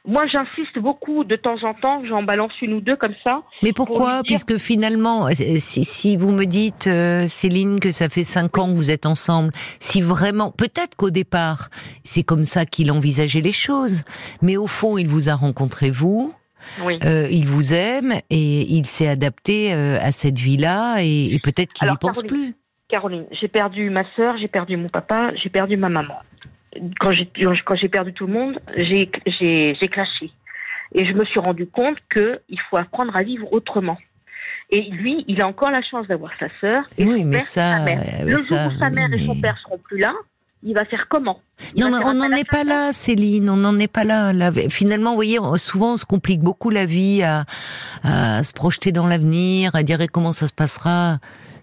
Moi, 0.06 0.24
j'insiste 0.26 0.78
beaucoup 0.78 1.22
de 1.24 1.36
temps 1.36 1.62
en 1.64 1.74
temps. 1.74 2.02
J'en 2.08 2.22
balance 2.22 2.52
une 2.62 2.72
ou 2.72 2.80
deux 2.80 2.96
comme 2.96 3.12
ça. 3.22 3.42
Mais 3.62 3.74
Pour 3.74 3.86
pourquoi? 3.86 4.14
dire- 4.14 4.22
Puisque 4.24 4.56
finalement, 4.56 5.26
euh, 5.26 5.32
si, 5.58 5.84
si 5.84 6.16
vous 6.16 6.32
me 6.32 6.44
dites, 6.46 6.86
euh, 6.86 7.26
Céline, 7.26 7.78
que 7.78 7.90
ça 7.90 8.08
fait 8.08 8.24
cinq 8.24 8.56
ans 8.56 8.68
que 8.70 8.74
vous 8.76 8.90
êtes 8.90 9.04
ensemble, 9.04 9.50
si 9.80 10.00
vraiment, 10.00 10.50
peut-être 10.50 10.96
qu'au 10.96 11.10
départ, 11.10 11.68
c'est 12.04 12.22
comme 12.22 12.44
ça 12.44 12.64
qu'il 12.64 12.90
envisageait 12.90 13.42
les 13.42 13.52
choses, 13.52 14.02
mais 14.40 14.56
au 14.56 14.66
fond, 14.66 14.96
il 14.96 15.08
vous 15.08 15.28
a 15.28 15.34
rencontré 15.34 15.90
vous, 15.90 16.32
Oui. 16.84 16.98
euh, 17.04 17.28
il 17.30 17.46
vous 17.46 17.72
aime 17.72 18.14
et 18.30 18.72
il 18.72 18.86
s'est 18.86 19.08
adapté 19.08 19.72
euh, 19.72 19.98
à 20.00 20.12
cette 20.12 20.38
vie-là 20.38 20.98
et, 21.02 21.34
et 21.34 21.38
peut-être 21.38 21.72
qu'il 21.72 21.88
n'y 21.88 21.96
pense 21.96 22.22
Caroline, 22.22 22.28
plus. 22.28 22.54
Caroline, 22.88 23.24
j'ai 23.40 23.48
perdu 23.48 23.90
ma 23.90 24.04
sœur, 24.16 24.36
j'ai 24.38 24.48
perdu 24.48 24.76
mon 24.76 24.88
papa, 24.88 25.32
j'ai 25.34 25.50
perdu 25.50 25.76
ma 25.76 25.88
maman. 25.88 26.14
Quand 27.00 27.12
j'ai 27.12 27.28
quand 27.64 27.74
j'ai 27.76 27.88
perdu 27.88 28.12
tout 28.12 28.26
le 28.26 28.32
monde, 28.32 28.60
j'ai 28.76 29.10
j'ai 29.26 29.76
j'ai 29.80 29.88
clashé. 29.88 30.30
Et 30.94 31.04
je 31.04 31.12
me 31.12 31.24
suis 31.24 31.40
rendu 31.40 31.66
compte 31.66 31.96
que 32.08 32.40
il 32.48 32.58
faut 32.70 32.76
apprendre 32.76 33.14
à 33.16 33.22
vivre 33.22 33.52
autrement. 33.52 33.98
Et 34.70 34.82
lui, 34.82 35.24
il 35.28 35.40
a 35.40 35.46
encore 35.48 35.70
la 35.70 35.82
chance 35.82 36.06
d'avoir 36.06 36.32
sa 36.38 36.48
sœur 36.60 36.84
et 36.98 37.04
Oui, 37.04 37.20
son 37.20 37.26
mais 37.26 37.32
père, 37.38 37.42
ça, 37.42 37.76
sa 37.78 37.82
mère. 37.84 38.24
Le 38.24 38.36
jour 38.36 38.58
où 38.68 38.78
sa 38.78 38.90
mère 38.90 39.12
et 39.12 39.18
son 39.18 39.40
père 39.40 39.58
seront 39.58 39.78
plus 39.78 39.98
là, 39.98 40.14
il 40.62 40.74
va 40.74 40.84
faire 40.84 41.06
comment? 41.08 41.40
Il 41.74 41.80
Non, 41.80 41.90
mais 41.90 42.04
on 42.04 42.14
n'en 42.14 42.30
est 42.32 42.48
pas 42.48 42.64
là, 42.64 42.92
Céline. 42.92 43.48
On 43.50 43.56
n'en 43.56 43.78
est 43.78 43.88
pas 43.88 44.04
là. 44.04 44.32
Là, 44.32 44.52
Finalement, 44.68 45.10
vous 45.10 45.16
voyez, 45.16 45.38
souvent 45.56 45.92
on 45.92 45.96
se 45.96 46.04
complique 46.04 46.40
beaucoup 46.40 46.70
la 46.70 46.86
vie 46.86 47.22
à, 47.22 47.44
à 48.02 48.42
se 48.42 48.52
projeter 48.52 48.92
dans 48.92 49.06
l'avenir, 49.06 49.70
à 49.74 49.82
dire 49.82 49.98
comment 50.12 50.32
ça 50.32 50.46
se 50.46 50.52
passera? 50.52 51.18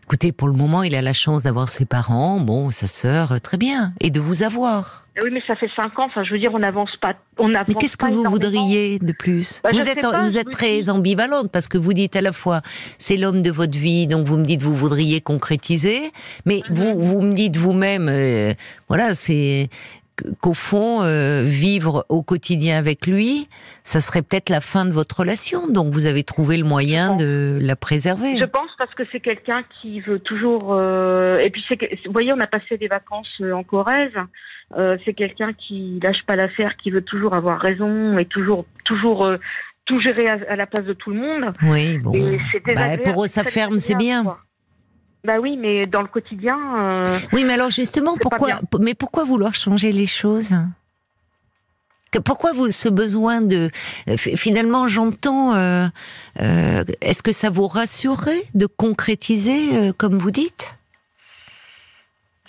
Écoutez, 0.08 0.32
pour 0.32 0.48
le 0.48 0.54
moment, 0.54 0.84
il 0.84 0.94
a 0.94 1.02
la 1.02 1.14
chance 1.14 1.42
d'avoir 1.42 1.68
ses 1.68 1.86
parents, 1.86 2.40
bon, 2.40 2.70
sa 2.70 2.88
sœur, 2.88 3.32
euh, 3.32 3.40
très 3.40 3.58
bien, 3.58 3.92
et 4.00 4.12
de 4.12 4.20
vous 4.20 4.44
avoir. 4.44 5.08
Oui, 5.24 5.32
mais 5.34 5.42
ça 5.48 5.56
fait 5.56 5.70
cinq 5.76 5.98
ans. 5.98 6.06
Enfin, 6.06 6.24
je 6.24 6.32
veux 6.32 6.38
dire, 6.38 6.52
on 6.54 6.60
n'avance 6.60 6.92
pas. 7.02 7.16
On 7.40 7.56
avance 7.56 7.70
Mais 7.70 7.74
qu'est-ce 7.74 7.98
que 7.98 8.06
vous 8.06 8.24
voudriez 8.30 9.00
de 9.00 9.12
plus 9.14 9.62
Bah, 9.64 9.72
Vous 9.74 9.80
êtes, 9.80 10.00
pas, 10.02 10.22
vous 10.22 10.38
êtes 10.38 10.52
très 10.52 10.84
dis- 10.84 10.90
ambivalente 10.92 11.52
parce 11.52 11.68
que 11.68 11.80
vous 11.80 11.94
dites 11.94 12.16
à 12.16 12.22
la 12.22 12.34
fois 12.34 12.62
c'est 13.00 13.18
l'homme 13.18 13.42
de 13.42 13.50
votre 13.50 13.78
vie, 13.80 14.06
donc 14.06 14.28
vous 14.28 14.38
me 14.38 14.46
dites 14.46 14.62
vous 14.62 14.76
voudriez 14.76 15.22
concrétiser, 15.22 16.12
mais 16.46 16.62
Mhm. 16.70 16.76
vous 16.76 17.04
vous 17.04 17.22
me 17.22 17.34
dites 17.34 17.58
vous-même, 17.58 18.08
euh, 18.08 18.54
voilà, 18.90 19.16
c'est 19.16 19.70
qu'au 20.42 20.54
fond, 20.54 21.02
euh, 21.02 21.44
vivre 21.46 22.06
au 22.10 22.22
quotidien 22.22 22.78
avec 22.78 23.08
lui, 23.08 23.48
ça 23.84 24.00
serait 24.00 24.22
peut-être 24.22 24.50
la 24.50 24.62
fin 24.62 24.86
de 24.86 24.92
votre 24.92 25.20
relation. 25.20 25.68
Donc 25.68 25.94
vous 25.94 26.06
avez 26.06 26.24
trouvé 26.24 26.58
le 26.58 26.64
moyen 26.64 27.16
de 27.16 27.60
la 27.62 27.76
préserver. 27.76 28.38
Je 28.38 28.46
pense 28.46 28.72
parce 28.78 28.94
que 28.94 29.04
c'est 29.12 29.20
quelqu'un 29.20 29.64
qui 29.82 30.02
veut 30.02 30.20
toujours. 30.20 30.74
Euh, 30.74 31.40
et 31.40 31.50
puis 31.50 31.64
c'est, 31.68 31.78
vous 32.06 32.12
voyez, 32.12 32.34
on 32.34 32.40
a 32.40 32.48
passé 32.48 32.78
des 32.78 32.88
vacances 32.88 33.28
euh, 33.42 33.54
en 33.54 33.64
Corrèze. 33.64 34.14
c'est 35.06 35.14
quelqu'un 35.14 35.54
qui 35.54 36.00
lâche 36.02 36.24
pas 36.26 36.36
l'affaire, 36.36 36.76
qui 36.78 36.92
veut 36.92 37.04
toujours 37.04 37.34
avoir 37.34 37.60
raison 37.60 38.18
et 38.18 38.26
toujours, 38.26 38.66
toujours 38.84 39.30
tout 39.86 40.00
gérer 40.00 40.28
à, 40.28 40.56
la 40.56 40.66
place 40.66 40.86
de 40.86 40.94
tout 40.94 41.12
le 41.12 41.20
monde. 41.20 41.52
Oui, 41.62 41.98
bon. 42.00 42.14
Bah, 42.76 42.98
pour 42.98 43.28
sa 43.28 43.44
ferme, 43.44 43.80
c'est 43.80 43.96
bien. 43.96 44.38
Bah 45.26 45.40
oui, 45.42 45.58
mais 45.58 45.84
dans 45.84 46.02
le 46.02 46.08
quotidien. 46.08 46.58
Euh, 46.78 47.04
oui, 47.34 47.44
mais 47.44 47.54
alors 47.54 47.72
justement, 47.72 48.16
pourquoi, 48.16 48.60
mais 48.80 48.94
pourquoi 48.94 49.24
vouloir 49.24 49.56
changer 49.56 49.92
les 49.92 50.06
choses? 50.06 50.54
Pourquoi 52.24 52.54
vous 52.54 52.70
ce 52.70 52.88
besoin 52.88 53.42
de 53.42 53.70
euh, 54.08 54.16
finalement 54.16 54.88
j'entends 54.88 55.54
euh, 55.54 55.88
est-ce 57.02 57.22
que 57.22 57.34
ça 57.34 57.50
vous 57.50 57.68
rassurerait 57.68 58.44
de 58.54 58.68
concrétiser 58.68 59.92
comme 59.98 60.18
vous 60.18 60.32
dites? 60.32 60.76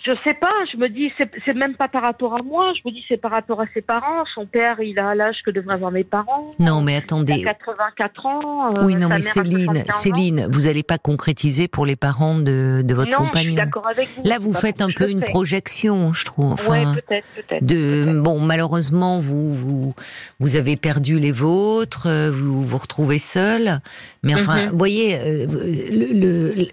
Je 0.07 0.13
sais 0.23 0.33
pas, 0.33 0.53
je 0.71 0.77
me 0.77 0.87
dis, 0.87 1.11
c'est 1.17 1.55
même 1.55 1.75
pas 1.75 1.89
par 1.89 2.01
rapport 2.01 2.35
à 2.35 2.41
moi, 2.41 2.71
je 2.73 2.87
me 2.87 2.93
dis, 2.93 3.03
c'est 3.09 3.17
par 3.17 3.31
rapport 3.31 3.59
à 3.59 3.65
ses 3.73 3.81
parents. 3.81 4.23
Son 4.33 4.45
père, 4.45 4.79
il 4.79 4.97
a 4.99 5.13
l'âge 5.15 5.37
que 5.45 5.51
devraient 5.51 5.73
avoir 5.73 5.91
mes 5.91 6.05
parents. 6.05 6.53
Non, 6.59 6.81
mais 6.81 6.95
attendez. 6.95 7.33
Il 7.33 7.47
a 7.47 7.53
84 7.53 8.25
ans. 8.25 8.69
Euh, 8.69 8.83
oui, 8.83 8.95
non, 8.95 9.09
mais 9.09 9.21
Céline, 9.21 9.83
Céline, 9.89 10.47
vous 10.49 10.61
n'allez 10.61 10.83
pas 10.83 10.97
concrétiser 10.97 11.67
pour 11.67 11.85
les 11.85 11.97
parents 11.97 12.35
de, 12.35 12.81
de 12.85 12.93
votre 12.93 13.11
non, 13.11 13.17
compagnon. 13.17 13.43
Je 13.43 13.49
suis 13.49 13.55
d'accord 13.55 13.87
avec 13.87 14.07
vous. 14.15 14.23
Là, 14.23 14.37
vous 14.39 14.53
faites 14.53 14.81
un 14.81 14.89
peu 14.95 15.09
une 15.09 15.23
projection, 15.23 16.13
je 16.13 16.23
trouve. 16.23 16.53
Enfin, 16.53 16.93
ouais, 16.93 17.01
peut-être, 17.01 17.27
peut-être. 17.35 17.65
De, 17.65 18.19
bon, 18.21 18.39
malheureusement, 18.39 19.19
vous, 19.19 19.53
vous, 19.53 19.93
vous 20.39 20.55
avez 20.55 20.77
perdu 20.77 21.19
les 21.19 21.33
vôtres, 21.33 22.07
vous 22.31 22.65
vous 22.65 22.77
retrouvez 22.77 23.19
seul. 23.19 23.81
Mais 24.23 24.35
enfin, 24.35 24.63
mhm. 24.63 24.69
vous 24.69 24.77
voyez, 24.77 25.17
euh, 25.17 25.45
le, 25.91 26.13
le, 26.13 26.67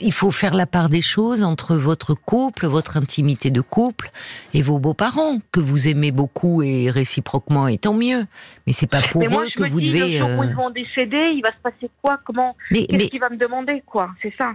il 0.00 0.12
faut 0.12 0.30
faire 0.30 0.54
la 0.54 0.66
part 0.66 0.88
des 0.88 1.02
choses 1.02 1.42
entre 1.42 1.76
votre 1.76 2.14
couple, 2.14 2.66
votre 2.66 2.79
votre 2.80 2.96
intimité 2.96 3.50
de 3.50 3.60
couple 3.60 4.10
et 4.54 4.62
vos 4.62 4.78
beaux-parents 4.78 5.38
que 5.52 5.60
vous 5.60 5.86
aimez 5.88 6.12
beaucoup 6.12 6.62
et 6.62 6.90
réciproquement 6.90 7.68
et 7.68 7.76
tant 7.76 7.92
mieux. 7.92 8.24
Mais 8.66 8.72
c'est 8.72 8.86
pas 8.86 9.02
pour 9.02 9.22
eux 9.22 9.46
que 9.54 9.68
vous 9.68 9.82
devez. 9.82 10.18
Le 10.18 10.18
jour 10.18 10.38
où 10.38 10.44
ils 10.44 10.50
euh, 10.50 10.54
vont 10.54 10.70
décéder, 10.70 11.32
il 11.34 11.42
va 11.42 11.52
se 11.52 11.60
passer 11.62 11.90
quoi? 12.02 12.18
Comment? 12.24 12.56
Qu'est-ce 12.72 13.08
qu'il 13.08 13.20
va 13.20 13.28
me 13.28 13.36
demander 13.36 13.82
quoi? 13.84 14.10
C'est 14.22 14.32
ça. 14.38 14.52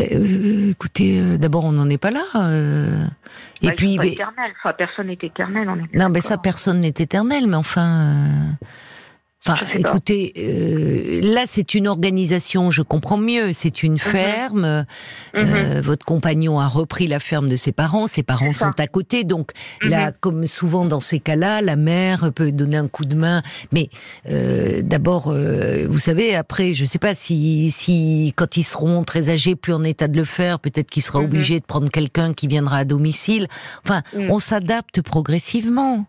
Euh, 0.00 0.72
écoutez, 0.72 1.18
euh, 1.18 1.38
d'abord 1.38 1.64
on 1.64 1.72
n'en 1.72 1.88
est 1.88 1.98
pas 1.98 2.10
là. 2.10 2.20
et 3.62 3.68
bah, 3.68 3.74
puis, 3.74 3.96
mais... 3.98 4.12
éternel. 4.12 4.52
Enfin, 4.58 4.74
personne 4.76 5.06
n'est 5.06 5.18
éternel. 5.22 5.66
non, 5.94 6.08
mais 6.10 6.20
ça, 6.20 6.36
personne 6.36 6.80
n'est 6.80 6.88
éternel. 6.88 7.46
Mais 7.46 7.56
enfin, 7.56 8.58
Enfin, 9.46 9.58
écoutez, 9.74 10.32
euh, 10.38 11.20
là 11.22 11.42
c'est 11.44 11.74
une 11.74 11.86
organisation, 11.86 12.70
je 12.70 12.80
comprends 12.80 13.18
mieux. 13.18 13.52
C'est 13.52 13.82
une 13.82 13.92
mhm. 13.92 13.98
ferme. 13.98 14.64
Euh, 14.64 14.84
mhm. 15.34 15.80
votre 15.80 16.06
compagnon 16.06 16.60
a 16.60 16.66
repris 16.66 17.06
la 17.06 17.20
ferme 17.20 17.48
de 17.50 17.56
ses 17.56 17.72
parents. 17.72 18.06
Ses 18.06 18.22
parents 18.22 18.52
sont 18.52 18.72
à 18.78 18.86
côté, 18.86 19.24
donc 19.24 19.50
là, 19.82 20.06
mhm. 20.06 20.12
comme 20.20 20.46
souvent 20.46 20.86
dans 20.86 21.00
ces 21.00 21.20
cas-là, 21.20 21.60
la 21.60 21.76
mère 21.76 22.32
peut 22.32 22.52
donner 22.52 22.78
un 22.78 22.88
coup 22.88 23.04
de 23.04 23.16
main. 23.16 23.42
Mais 23.70 23.90
euh, 24.30 24.80
d'abord, 24.82 25.34
vous 25.34 25.98
savez, 25.98 26.34
après, 26.34 26.72
je 26.72 26.86
sais 26.86 26.98
pas 26.98 27.14
si, 27.14 27.70
si 27.70 28.32
quand 28.36 28.56
ils 28.56 28.62
seront 28.62 29.04
très 29.04 29.28
âgés, 29.28 29.56
plus 29.56 29.74
en 29.74 29.84
état 29.84 30.08
de 30.08 30.16
le 30.16 30.24
faire, 30.24 30.58
peut-être 30.58 30.90
qu'il 30.90 31.02
sera 31.02 31.20
obligé 31.20 31.60
de 31.60 31.66
prendre 31.66 31.90
quelqu'un 31.90 32.32
qui 32.32 32.46
viendra 32.46 32.78
à 32.78 32.84
domicile. 32.84 33.48
Enfin, 33.84 34.02
on 34.14 34.38
s'adapte 34.38 35.02
progressivement. 35.02 36.06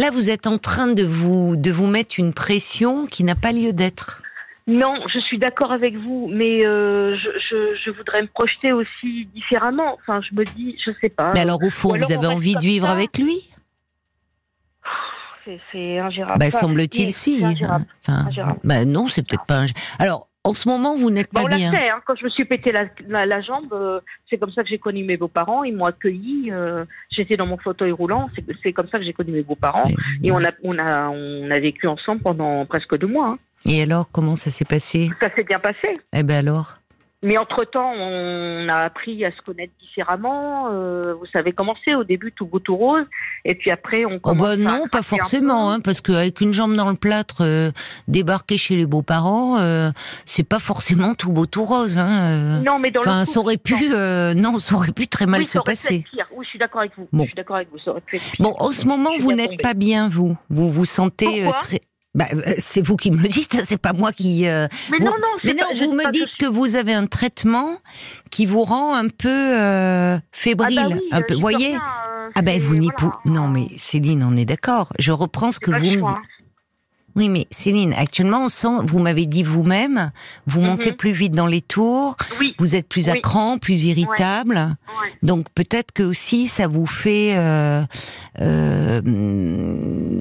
Là, 0.00 0.08
vous 0.10 0.30
êtes 0.30 0.46
en 0.46 0.56
train 0.56 0.86
de 0.86 1.02
vous, 1.02 1.56
de 1.56 1.70
vous 1.70 1.86
mettre 1.86 2.14
une 2.18 2.32
pression 2.32 3.04
qui 3.04 3.22
n'a 3.22 3.34
pas 3.34 3.52
lieu 3.52 3.74
d'être. 3.74 4.22
Non, 4.66 4.94
je 5.12 5.18
suis 5.18 5.36
d'accord 5.36 5.72
avec 5.72 5.94
vous, 5.94 6.26
mais 6.32 6.64
euh, 6.64 7.14
je, 7.18 7.90
voudrais 7.90 8.22
me 8.22 8.26
projeter 8.28 8.72
aussi 8.72 9.26
différemment. 9.34 9.98
Enfin, 10.00 10.22
je 10.22 10.34
me 10.34 10.46
dis, 10.56 10.74
je 10.82 10.90
sais 11.02 11.10
pas. 11.14 11.34
Mais 11.34 11.40
alors, 11.40 11.62
au 11.62 11.68
fond, 11.68 11.94
vous 11.94 12.12
avez 12.12 12.26
envie 12.26 12.54
de 12.54 12.60
vivre 12.60 12.88
avec 12.88 13.18
lui? 13.18 13.50
C'est 15.70 15.98
ingérable. 15.98 16.38
Bah, 16.38 16.50
semble-t-il, 16.50 17.12
si. 17.12 17.44
Enfin, 17.44 18.30
bah, 18.64 18.86
non, 18.86 19.06
c'est 19.06 19.20
peut-être 19.20 19.44
pas 19.44 19.56
ingérable. 19.56 19.80
Alors, 19.98 20.29
en 20.42 20.54
ce 20.54 20.68
moment, 20.68 20.96
vous 20.96 21.10
n'êtes 21.10 21.30
pas 21.30 21.44
bien. 21.44 21.68
On 21.68 21.72
l'a 21.72 21.78
fait. 21.78 21.90
Hein. 21.90 22.00
Quand 22.06 22.14
je 22.16 22.24
me 22.24 22.30
suis 22.30 22.46
pété 22.46 22.72
la, 22.72 23.40
jambe, 23.40 23.72
euh, 23.72 24.00
c'est 24.28 24.38
comme 24.38 24.50
ça 24.52 24.62
que 24.62 24.68
j'ai 24.68 24.78
connu 24.78 25.04
mes 25.04 25.18
beaux-parents. 25.18 25.64
Ils 25.64 25.76
m'ont 25.76 25.84
accueilli. 25.84 26.50
Euh, 26.50 26.84
j'étais 27.10 27.36
dans 27.36 27.46
mon 27.46 27.58
fauteuil 27.58 27.92
roulant. 27.92 28.30
C'est 28.62 28.72
comme 28.72 28.88
ça 28.88 28.98
que 28.98 29.04
j'ai 29.04 29.12
connu 29.12 29.32
mes 29.32 29.42
beaux-parents. 29.42 29.84
Et, 30.22 30.32
on 30.32 30.42
a, 30.42 30.52
on 30.62 30.78
a, 30.78 31.08
on 31.10 31.50
a 31.50 31.58
vécu 31.58 31.86
ensemble 31.86 32.22
pendant 32.22 32.64
presque 32.64 32.96
deux 32.96 33.06
mois. 33.06 33.32
Hein. 33.32 33.38
Et 33.66 33.82
alors, 33.82 34.10
comment 34.10 34.34
ça 34.34 34.50
s'est 34.50 34.64
passé? 34.64 35.10
Ça 35.20 35.28
s'est 35.34 35.44
bien 35.44 35.60
passé. 35.60 35.92
Eh 36.14 36.22
ben 36.22 36.38
alors? 36.38 36.78
Mais 37.22 37.36
entre-temps, 37.36 37.92
on 37.92 38.66
a 38.68 38.76
appris 38.76 39.24
à 39.26 39.30
se 39.30 39.42
connaître 39.42 39.72
différemment. 39.78 40.70
Euh, 40.72 41.14
vous 41.14 41.26
savez 41.26 41.52
comment 41.52 41.74
c'est, 41.84 41.94
au 41.94 42.04
début 42.04 42.32
tout 42.32 42.46
beau 42.46 42.60
tout 42.60 42.76
rose, 42.76 43.04
et 43.44 43.54
puis 43.54 43.70
après 43.70 44.06
on 44.06 44.18
commence 44.18 44.56
oh 44.56 44.56
bah 44.56 44.56
non, 44.56 44.88
pas 44.88 45.02
forcément, 45.02 45.70
hein, 45.70 45.80
parce 45.80 46.00
qu'avec 46.00 46.40
une 46.40 46.54
jambe 46.54 46.74
dans 46.74 46.88
le 46.88 46.96
plâtre, 46.96 47.42
euh, 47.42 47.72
débarquer 48.08 48.56
chez 48.56 48.76
les 48.76 48.86
beaux-parents, 48.86 49.58
euh, 49.60 49.90
c'est 50.24 50.48
pas 50.48 50.60
forcément 50.60 51.14
tout 51.14 51.32
beau 51.32 51.44
tout 51.44 51.64
rose. 51.64 51.98
Hein, 51.98 52.08
euh. 52.10 52.60
non, 52.60 52.78
mais 52.78 52.90
dans 52.90 53.00
enfin, 53.00 53.26
ça 53.26 53.40
aurait 53.40 53.58
pu, 53.58 53.74
non, 54.36 54.58
ça 54.58 54.76
aurait 54.76 54.92
pu 54.92 55.06
très 55.06 55.26
mal 55.26 55.44
se 55.44 55.58
passer. 55.58 56.04
Oui, 56.32 56.44
je 56.44 56.48
suis 56.48 56.58
d'accord 56.58 56.80
avec 56.80 56.92
vous. 56.96 57.06
Je 57.12 57.24
suis 57.24 57.34
d'accord 57.34 57.56
avec 57.56 57.70
vous. 57.70 57.78
Ça 57.78 57.90
aurait 57.90 58.00
pu 58.00 58.16
être 58.16 58.22
pire. 58.22 58.42
Bon, 58.42 58.54
en 58.58 58.72
ce 58.72 58.86
moment, 58.86 59.10
vous 59.18 59.32
n'êtes 59.32 59.60
pas 59.60 59.74
bien, 59.74 60.08
vous. 60.08 60.36
Vous 60.48 60.70
vous 60.70 60.86
sentez 60.86 61.46
très. 61.60 61.80
Bah, 62.14 62.26
euh, 62.32 62.54
c'est 62.58 62.84
vous 62.84 62.96
qui 62.96 63.10
me 63.12 63.16
le 63.16 63.28
dites, 63.28 63.60
c'est 63.64 63.80
pas 63.80 63.92
moi 63.92 64.12
qui. 64.12 64.48
Euh, 64.48 64.66
mais 64.90 64.98
non, 64.98 65.12
non, 65.12 65.28
mais 65.44 65.54
non, 65.54 65.66
vous 65.78 65.92
me 65.92 66.10
dites 66.10 66.36
que 66.38 66.46
vous 66.46 66.74
avez 66.74 66.92
un 66.92 67.06
traitement 67.06 67.78
qui 68.30 68.46
vous 68.46 68.64
rend 68.64 68.94
un 68.94 69.08
peu 69.08 69.28
euh, 69.28 70.18
fébrile, 70.32 70.80
ah 70.80 70.88
bah 70.88 70.94
oui, 70.96 71.08
un 71.12 71.22
peu. 71.22 71.34
Voyez 71.36 71.76
Ah 72.34 72.42
ben 72.42 72.60
vous 72.60 72.74
n'y 72.74 72.90
pouvez. 72.96 73.12
Non, 73.26 73.46
mais 73.46 73.68
Céline, 73.76 74.24
on 74.24 74.36
est 74.36 74.44
d'accord. 74.44 74.92
Je 74.98 75.12
reprends 75.12 75.52
ce 75.52 75.60
que 75.60 75.70
vous 75.70 75.76
me 75.76 75.96
dites. 75.96 76.30
Oui, 77.16 77.28
mais 77.28 77.46
Céline, 77.50 77.92
actuellement, 77.92 78.46
vous 78.84 78.98
m'avez 78.98 79.26
dit 79.26 79.42
vous-même, 79.42 80.12
vous 80.46 80.60
mhm. 80.60 80.66
montez 80.66 80.92
plus 80.92 81.12
vite 81.12 81.32
dans 81.32 81.46
les 81.46 81.60
tours, 81.60 82.16
vous 82.58 82.76
êtes 82.76 82.88
plus 82.88 83.08
à 83.08 83.16
cran, 83.16 83.58
plus 83.58 83.84
irritable. 83.84 84.76
Donc 85.22 85.46
peut-être 85.54 85.92
que 85.92 86.02
aussi 86.02 86.46
ça 86.46 86.68
vous 86.68 86.86
fait 86.86 87.36
euh, 87.36 87.82
euh, 88.40 89.00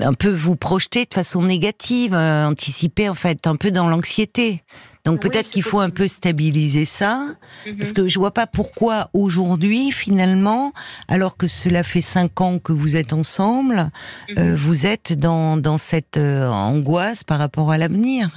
un 0.02 0.14
peu 0.14 0.30
vous 0.30 0.56
projeter 0.56 1.06
de 1.06 1.14
façon 1.14 1.44
négative, 1.44 2.14
euh, 2.14 2.46
anticiper 2.46 3.10
en 3.10 3.16
fait 3.16 3.48
un 3.48 3.56
peu 3.56 3.72
dans 3.72 3.88
l'anxiété. 3.88 4.64
Donc 5.06 5.22
peut-être 5.22 5.50
qu'il 5.50 5.64
faut 5.64 5.80
un 5.80 5.90
peu 5.90 6.08
stabiliser 6.08 6.86
ça, 6.86 7.26
mhm. 7.66 7.78
parce 7.78 7.94
que 7.94 8.08
je 8.08 8.20
vois 8.20 8.34
pas 8.34 8.48
pourquoi 8.48 9.10
aujourd'hui, 9.14 9.92
finalement, 9.92 10.74
alors 11.08 11.38
que 11.38 11.48
cela 11.48 11.84
fait 11.84 12.02
cinq 12.02 12.42
ans 12.42 12.60
que 12.60 12.74
vous 12.74 12.96
êtes 12.96 13.14
ensemble, 13.14 13.92
euh, 14.38 14.52
mhm. 14.52 14.56
vous 14.56 14.86
êtes 14.86 15.14
dans, 15.14 15.58
dans 15.58 15.78
cette 15.78 16.18
euh, 16.18 16.50
angoisse 16.50 17.24
par 17.24 17.40
rapport 17.40 17.72
à 17.72 17.78
l'avenir. 17.78 18.30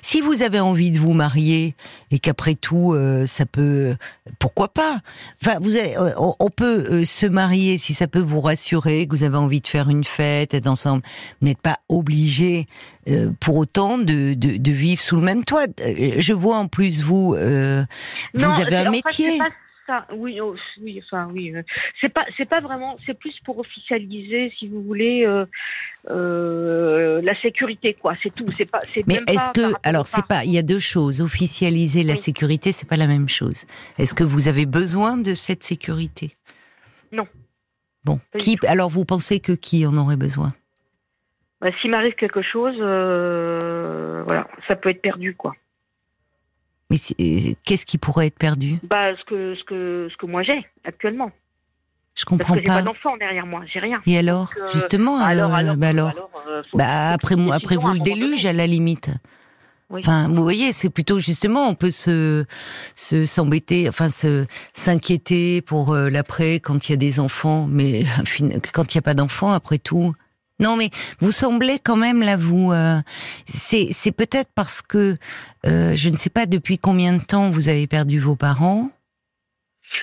Si 0.00 0.20
vous 0.20 0.42
avez 0.42 0.60
envie 0.60 0.90
de 0.90 0.98
vous 0.98 1.12
marier 1.12 1.74
et 2.10 2.18
qu'après 2.18 2.54
tout 2.54 2.92
euh, 2.92 3.26
ça 3.26 3.46
peut, 3.46 3.94
pourquoi 4.38 4.68
pas? 4.68 5.00
Enfin, 5.42 5.58
vous 5.60 5.76
avez, 5.76 5.96
euh, 5.96 6.12
on 6.16 6.50
peut 6.50 6.86
euh, 6.90 7.04
se 7.04 7.26
marier 7.26 7.78
si 7.78 7.94
ça 7.94 8.06
peut 8.06 8.20
vous 8.20 8.40
rassurer 8.40 9.06
que 9.06 9.14
vous 9.14 9.24
avez 9.24 9.36
envie 9.36 9.60
de 9.60 9.66
faire 9.66 9.88
une 9.88 10.04
fête, 10.04 10.54
être 10.54 10.68
ensemble. 10.68 11.02
Vous 11.40 11.48
n'êtes 11.48 11.60
pas 11.60 11.78
obligé 11.88 12.66
pour 13.40 13.56
autant 13.56 13.98
de, 13.98 14.34
de, 14.34 14.56
de, 14.56 14.70
vivre 14.70 15.02
sous 15.02 15.16
le 15.16 15.22
même 15.22 15.44
toit. 15.44 15.66
Je 15.78 16.32
vois 16.32 16.56
en 16.56 16.68
plus 16.68 17.02
vous, 17.02 17.30
vous 17.30 18.60
avez 18.60 18.76
un 18.76 18.90
métier 18.90 19.40
oui, 20.14 20.40
oh, 20.40 20.54
oui, 20.80 21.02
enfin 21.04 21.28
oui. 21.32 21.52
Euh, 21.54 21.62
c'est 22.00 22.08
pas, 22.08 22.24
c'est 22.36 22.44
pas 22.48 22.60
vraiment, 22.60 22.96
c'est 23.06 23.18
plus 23.18 23.38
pour 23.44 23.58
officialiser, 23.58 24.52
si 24.58 24.68
vous 24.68 24.82
voulez, 24.82 25.24
euh, 25.26 25.44
euh, 26.10 27.20
la 27.22 27.38
sécurité, 27.40 27.94
quoi. 27.94 28.14
C'est 28.22 28.34
tout. 28.34 28.46
C'est 28.56 28.70
pas. 28.70 28.80
Mais 29.06 29.20
est-ce 29.28 29.50
que, 29.50 29.74
alors, 29.82 30.06
c'est 30.06 30.24
pas. 30.26 30.44
Il 30.44 30.52
y 30.52 30.58
a 30.58 30.62
deux 30.62 30.78
choses. 30.78 31.20
Officialiser 31.20 32.02
la 32.02 32.16
sécurité, 32.16 32.72
c'est 32.72 32.88
pas 32.88 32.96
la 32.96 33.06
même 33.06 33.28
chose. 33.28 33.64
Est-ce 33.98 34.14
que 34.14 34.24
vous 34.24 34.48
avez 34.48 34.66
besoin 34.66 35.16
de 35.16 35.34
cette 35.34 35.62
sécurité? 35.62 36.32
Non. 37.10 37.26
Bon, 38.04 38.20
qui 38.38 38.58
Alors, 38.66 38.90
vous 38.90 39.04
pensez 39.04 39.40
que 39.40 39.52
qui 39.52 39.86
en 39.86 39.96
aurait 39.96 40.16
besoin? 40.16 40.52
Bah, 41.60 41.70
S'il 41.80 41.90
m'arrive 41.90 42.14
quelque 42.14 42.42
chose, 42.42 42.76
voilà, 42.78 44.48
ça 44.66 44.76
peut 44.76 44.90
être 44.90 45.02
perdu, 45.02 45.34
quoi. 45.34 45.54
Mais 46.92 47.56
qu'est-ce 47.64 47.86
qui 47.86 47.98
pourrait 47.98 48.26
être 48.26 48.38
perdu? 48.38 48.78
Bah 48.82 49.16
ce 49.16 49.24
que 49.24 49.54
ce 49.54 49.64
que 49.64 50.08
ce 50.12 50.16
que 50.16 50.26
moi 50.26 50.42
j'ai 50.42 50.66
actuellement. 50.84 51.32
Je 52.14 52.26
comprends 52.26 52.52
Parce 52.52 52.60
que 52.60 52.66
pas. 52.66 52.78
J'ai 52.78 52.84
pas 52.84 52.90
d'enfant 52.90 53.16
derrière 53.16 53.46
moi, 53.46 53.62
j'ai 53.72 53.80
rien. 53.80 53.98
Et 54.06 54.18
alors, 54.18 54.50
euh, 54.58 54.68
justement, 54.70 55.18
alors, 55.18 55.52
euh, 55.52 55.56
alors, 55.56 55.76
bah, 55.76 55.88
alors, 55.88 56.30
euh, 56.46 56.62
après, 56.78 57.36
après 57.50 57.76
vous 57.76 57.92
le 57.92 58.00
déluge 58.00 58.44
à 58.44 58.52
la 58.52 58.66
limite. 58.66 59.08
Enfin, 59.98 60.28
vous 60.28 60.42
voyez, 60.42 60.72
c'est 60.72 60.88
plutôt 60.88 61.18
justement, 61.18 61.68
on 61.68 61.74
peut 61.74 61.90
se 61.90 62.44
se 62.94 63.26
s'embêter, 63.26 63.88
enfin 63.88 64.08
se 64.08 64.46
s'inquiéter 64.72 65.60
pour 65.60 65.92
euh, 65.92 66.08
l'après 66.08 66.60
quand 66.60 66.88
il 66.88 66.92
y 66.92 66.94
a 66.94 66.96
des 66.96 67.20
enfants, 67.20 67.66
mais 67.68 68.04
quand 68.72 68.94
il 68.94 68.96
n'y 68.96 69.00
a 69.00 69.02
pas 69.02 69.14
d'enfants, 69.14 69.50
après 69.50 69.78
tout. 69.78 70.14
Non, 70.62 70.76
mais 70.76 70.90
vous 71.18 71.32
semblez 71.32 71.78
quand 71.84 71.96
même 71.96 72.20
là, 72.20 72.36
vous. 72.36 72.72
Euh, 72.72 72.98
c'est 73.44 74.16
peut-être 74.16 74.50
parce 74.54 74.80
que 74.80 75.16
euh, 75.66 75.94
je 75.94 76.08
ne 76.08 76.16
sais 76.16 76.30
pas 76.30 76.46
depuis 76.46 76.78
combien 76.78 77.14
de 77.14 77.22
temps 77.22 77.50
vous 77.50 77.68
avez 77.68 77.88
perdu 77.88 78.20
vos 78.20 78.36
parents. 78.36 78.90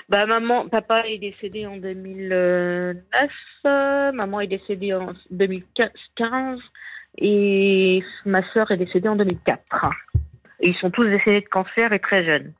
Bah 0.09 0.25
maman, 0.25 0.67
papa 0.67 1.07
est 1.07 1.17
décédé 1.17 1.65
en 1.65 1.77
2009, 1.77 3.29
maman 3.63 4.41
est 4.41 4.47
décédée 4.47 4.93
en 4.93 5.13
2015 5.31 6.59
et 7.17 8.03
ma 8.25 8.41
sœur 8.53 8.69
est 8.71 8.77
décédée 8.77 9.07
en 9.07 9.15
2004. 9.15 9.61
Et 10.59 10.69
ils 10.69 10.75
sont 10.75 10.91
tous 10.91 11.05
décédés 11.05 11.41
de 11.41 11.47
cancer 11.47 11.93
et 11.93 11.99
très 11.99 12.25
jeunes. 12.25 12.53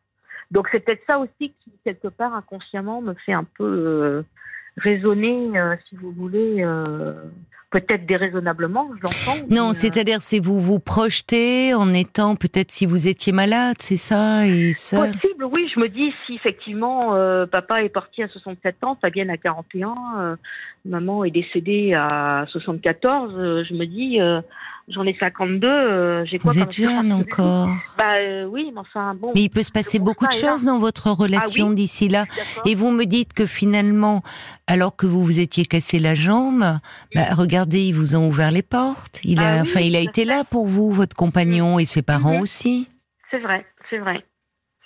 Donc 0.51 0.69
c'est 0.71 0.79
peut-être 0.79 1.03
ça 1.05 1.19
aussi 1.19 1.53
qui, 1.63 1.71
quelque 1.83 2.07
part, 2.07 2.33
inconsciemment, 2.33 3.01
me 3.01 3.13
fait 3.25 3.33
un 3.33 3.43
peu 3.43 3.65
euh, 3.65 4.23
euh, 4.85 5.75
si 5.87 5.95
vous 5.95 6.11
voulez, 6.11 6.63
peut-être 7.71 8.05
déraisonnablement, 8.05 8.89
j'entends. 9.01 9.45
Non, 9.49 9.73
c'est-à-dire 9.73 10.21
c'est 10.21 10.39
vous 10.39 10.59
vous 10.59 10.79
projetez 10.79 11.73
en 11.73 11.93
étant 11.93 12.35
peut-être 12.35 12.71
si 12.71 12.85
vous 12.85 13.07
étiez 13.07 13.31
malade, 13.31 13.75
c'est 13.79 13.97
ça 13.97 14.45
et 14.47 14.73
ça. 14.73 15.07
Possible. 15.07 15.28
Je 15.79 15.83
me 15.85 15.87
dis 15.87 16.13
si 16.25 16.35
effectivement 16.35 16.99
papa 17.49 17.83
est 17.83 17.89
parti 17.89 18.21
à 18.21 18.27
67 18.27 18.83
ans, 18.83 18.97
Fabienne 19.01 19.29
à 19.29 19.37
41, 19.37 20.37
maman 20.83 21.23
est 21.23 21.31
décédée 21.31 21.93
à 21.93 22.45
74. 22.49 23.63
je 23.63 23.73
me 23.73 23.85
dis 23.85 24.19
J'en 24.89 25.05
ai 25.05 25.15
52. 25.19 25.67
Euh, 25.67 26.25
j'ai 26.25 26.39
quoi 26.39 26.51
Vous 26.51 26.59
êtes 26.59 26.71
jeune 26.71 27.13
encore. 27.13 27.69
Bah 27.97 28.15
euh, 28.15 28.45
oui, 28.45 28.71
mais 28.73 28.79
enfin 28.79 29.13
bon. 29.13 29.31
Mais 29.35 29.43
il 29.43 29.49
peut 29.49 29.61
se 29.61 29.71
passer 29.71 29.99
beaucoup 29.99 30.25
de 30.25 30.31
choses 30.31 30.65
dans 30.65 30.79
votre 30.79 31.11
relation 31.11 31.69
ah 31.69 31.73
d'ici 31.73 32.09
là. 32.09 32.25
Et 32.65 32.73
vous 32.73 32.91
me 32.91 33.05
dites 33.05 33.33
que 33.33 33.45
finalement, 33.45 34.23
alors 34.65 34.95
que 34.95 35.05
vous 35.05 35.23
vous 35.23 35.39
étiez 35.39 35.65
cassé 35.65 35.99
la 35.99 36.15
jambe, 36.15 36.63
bah, 37.13 37.21
regardez, 37.33 37.83
ils 37.83 37.93
vous 37.93 38.15
ont 38.15 38.27
ouvert 38.27 38.49
les 38.49 38.63
portes. 38.63 39.19
Il 39.23 39.39
a, 39.39 39.59
ah 39.59 39.61
enfin, 39.61 39.81
il 39.81 39.95
a 39.95 39.99
été 39.99 40.25
là 40.25 40.43
pour 40.43 40.65
vous, 40.65 40.91
votre 40.91 41.15
compagnon 41.15 41.77
et 41.77 41.85
ses 41.85 42.01
parents 42.01 42.37
mhm. 42.37 42.41
aussi. 42.41 42.89
C'est 43.29 43.39
vrai, 43.39 43.65
c'est 43.91 43.99
vrai. 43.99 44.25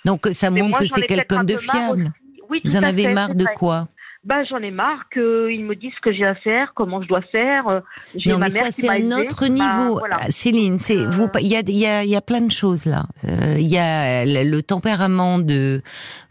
Donc 0.04 0.28
ça 0.32 0.50
montre 0.50 0.78
que 0.78 0.86
c'est 0.86 1.02
quelqu'un 1.02 1.44
de 1.44 1.56
fiable. 1.56 2.12
Oui, 2.50 2.60
vous 2.64 2.76
en 2.76 2.82
avez 2.82 3.08
marre 3.08 3.34
de 3.34 3.46
quoi? 3.56 3.88
Bah 4.24 4.42
j'en 4.44 4.58
ai 4.58 4.70
marre 4.70 5.08
qu'ils 5.12 5.64
me 5.64 5.74
disent 5.74 5.92
ce 5.96 6.00
que 6.00 6.12
j'ai 6.12 6.24
à 6.24 6.34
faire, 6.34 6.72
comment 6.74 7.02
je 7.02 7.08
dois 7.08 7.20
faire. 7.20 7.68
Euh, 7.68 7.80
non, 8.24 8.38
mais 8.38 8.48
ça 8.48 8.70
c'est 8.70 8.88
un 8.88 9.10
autre 9.10 9.48
bah, 9.48 9.50
niveau, 9.50 10.00
Céline. 10.30 10.78
C'est 10.78 10.96
euh, 10.96 11.10
vous, 11.10 11.28
il 11.40 11.46
y 11.46 11.56
a, 11.56 11.62
y 11.66 11.86
a, 11.86 12.04
il 12.04 12.10
y 12.10 12.16
a 12.16 12.22
plein 12.22 12.40
de 12.40 12.50
choses 12.50 12.86
là. 12.86 13.04
Euh, 13.28 13.56
il 13.58 13.66
y 13.66 13.76
a 13.76 14.24
le, 14.24 14.62
tempérament 14.62 15.38
de 15.38 15.82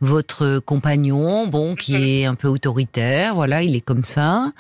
votre 0.02 0.58
compagnon, 0.58 1.46
bon, 1.46 1.76
qui 1.76 1.94
mhm. 1.94 2.04
est 2.04 2.26
un 2.26 2.34
peu 2.34 2.48
autoritaire, 2.48 3.36
voilà, 3.36 3.62
il 3.62 3.76
est 3.76 3.82
comme 3.82 4.04
ça, 4.04 4.52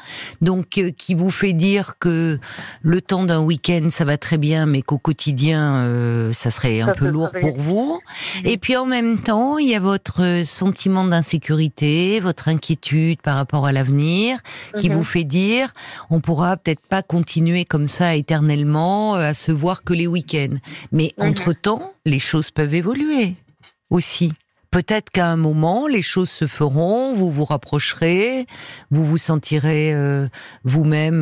donc 0.41 0.67
qui 0.67 1.15
vous 1.15 1.31
fait 1.31 1.53
dire 1.53 1.97
que 1.97 2.37
le 2.83 3.01
temps 3.01 3.23
d'un 3.23 3.39
week-end 3.39 3.87
ça 3.89 4.05
va 4.05 4.19
très 4.19 4.37
bien, 4.37 4.67
mais 4.67 4.83
qu'au 4.83 4.99
quotidien 4.99 6.31
ça 6.33 6.51
serait 6.51 6.81
un 6.81 6.91
peu 6.91 7.07
lourd 7.07 7.31
pour 7.41 7.57
vous. 7.57 7.99
Mhm. 8.43 8.51
Et 8.51 8.57
puis 8.57 8.77
en 8.77 8.85
même 8.85 9.17
temps, 9.19 9.57
il 9.57 9.69
y 9.69 9.75
a 9.75 9.79
votre 9.79 10.43
sentiment 10.43 11.03
d'insécurité, 11.03 12.19
votre 12.19 12.47
inquiétude 12.47 13.21
par 13.23 13.35
rapport 13.37 13.65
à 13.65 13.71
l'avenir, 13.71 14.39
qui 14.77 14.89
mhm. 14.89 14.97
vous 14.97 15.03
fait 15.03 15.23
dire 15.23 15.73
on 16.09 16.19
pourra 16.19 16.57
peut-être 16.57 16.85
pas 16.85 17.01
continuer 17.01 17.65
comme 17.65 17.87
ça 17.87 18.15
éternellement 18.15 19.15
euh, 19.15 19.29
à 19.29 19.33
se 19.33 19.51
voir 19.51 19.83
que 19.83 19.93
les 19.93 20.07
week-ends. 20.07 20.57
Mais 20.91 21.13
mhm. 21.17 21.29
entre-temps, 21.29 21.93
les 22.05 22.19
choses 22.19 22.51
peuvent 22.51 22.75
évoluer 22.75 23.35
aussi. 23.89 24.33
Peut-être 24.71 25.11
qu'à 25.11 25.27
un 25.27 25.35
moment, 25.35 25.85
les 25.85 26.01
choses 26.01 26.31
se 26.31 26.47
feront, 26.47 27.13
vous 27.13 27.29
vous 27.29 27.45
rapprocherez, 27.45 28.47
vous 28.89 29.05
vous 29.05 29.19
sentirez 29.19 29.93
euh, 29.93 30.27
vous-même, 30.63 31.21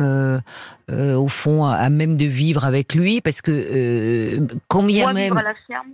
euh, 0.90 1.14
au 1.14 1.28
fond, 1.28 1.66
à, 1.66 1.90
même 1.90 2.16
de 2.16 2.24
vivre 2.24 2.64
avec 2.64 2.94
lui, 2.94 3.20
parce 3.20 3.42
que 3.42 4.38
combien 4.68 5.12
même... 5.12 5.36
À 5.36 5.42
la 5.42 5.54
ferme 5.66 5.92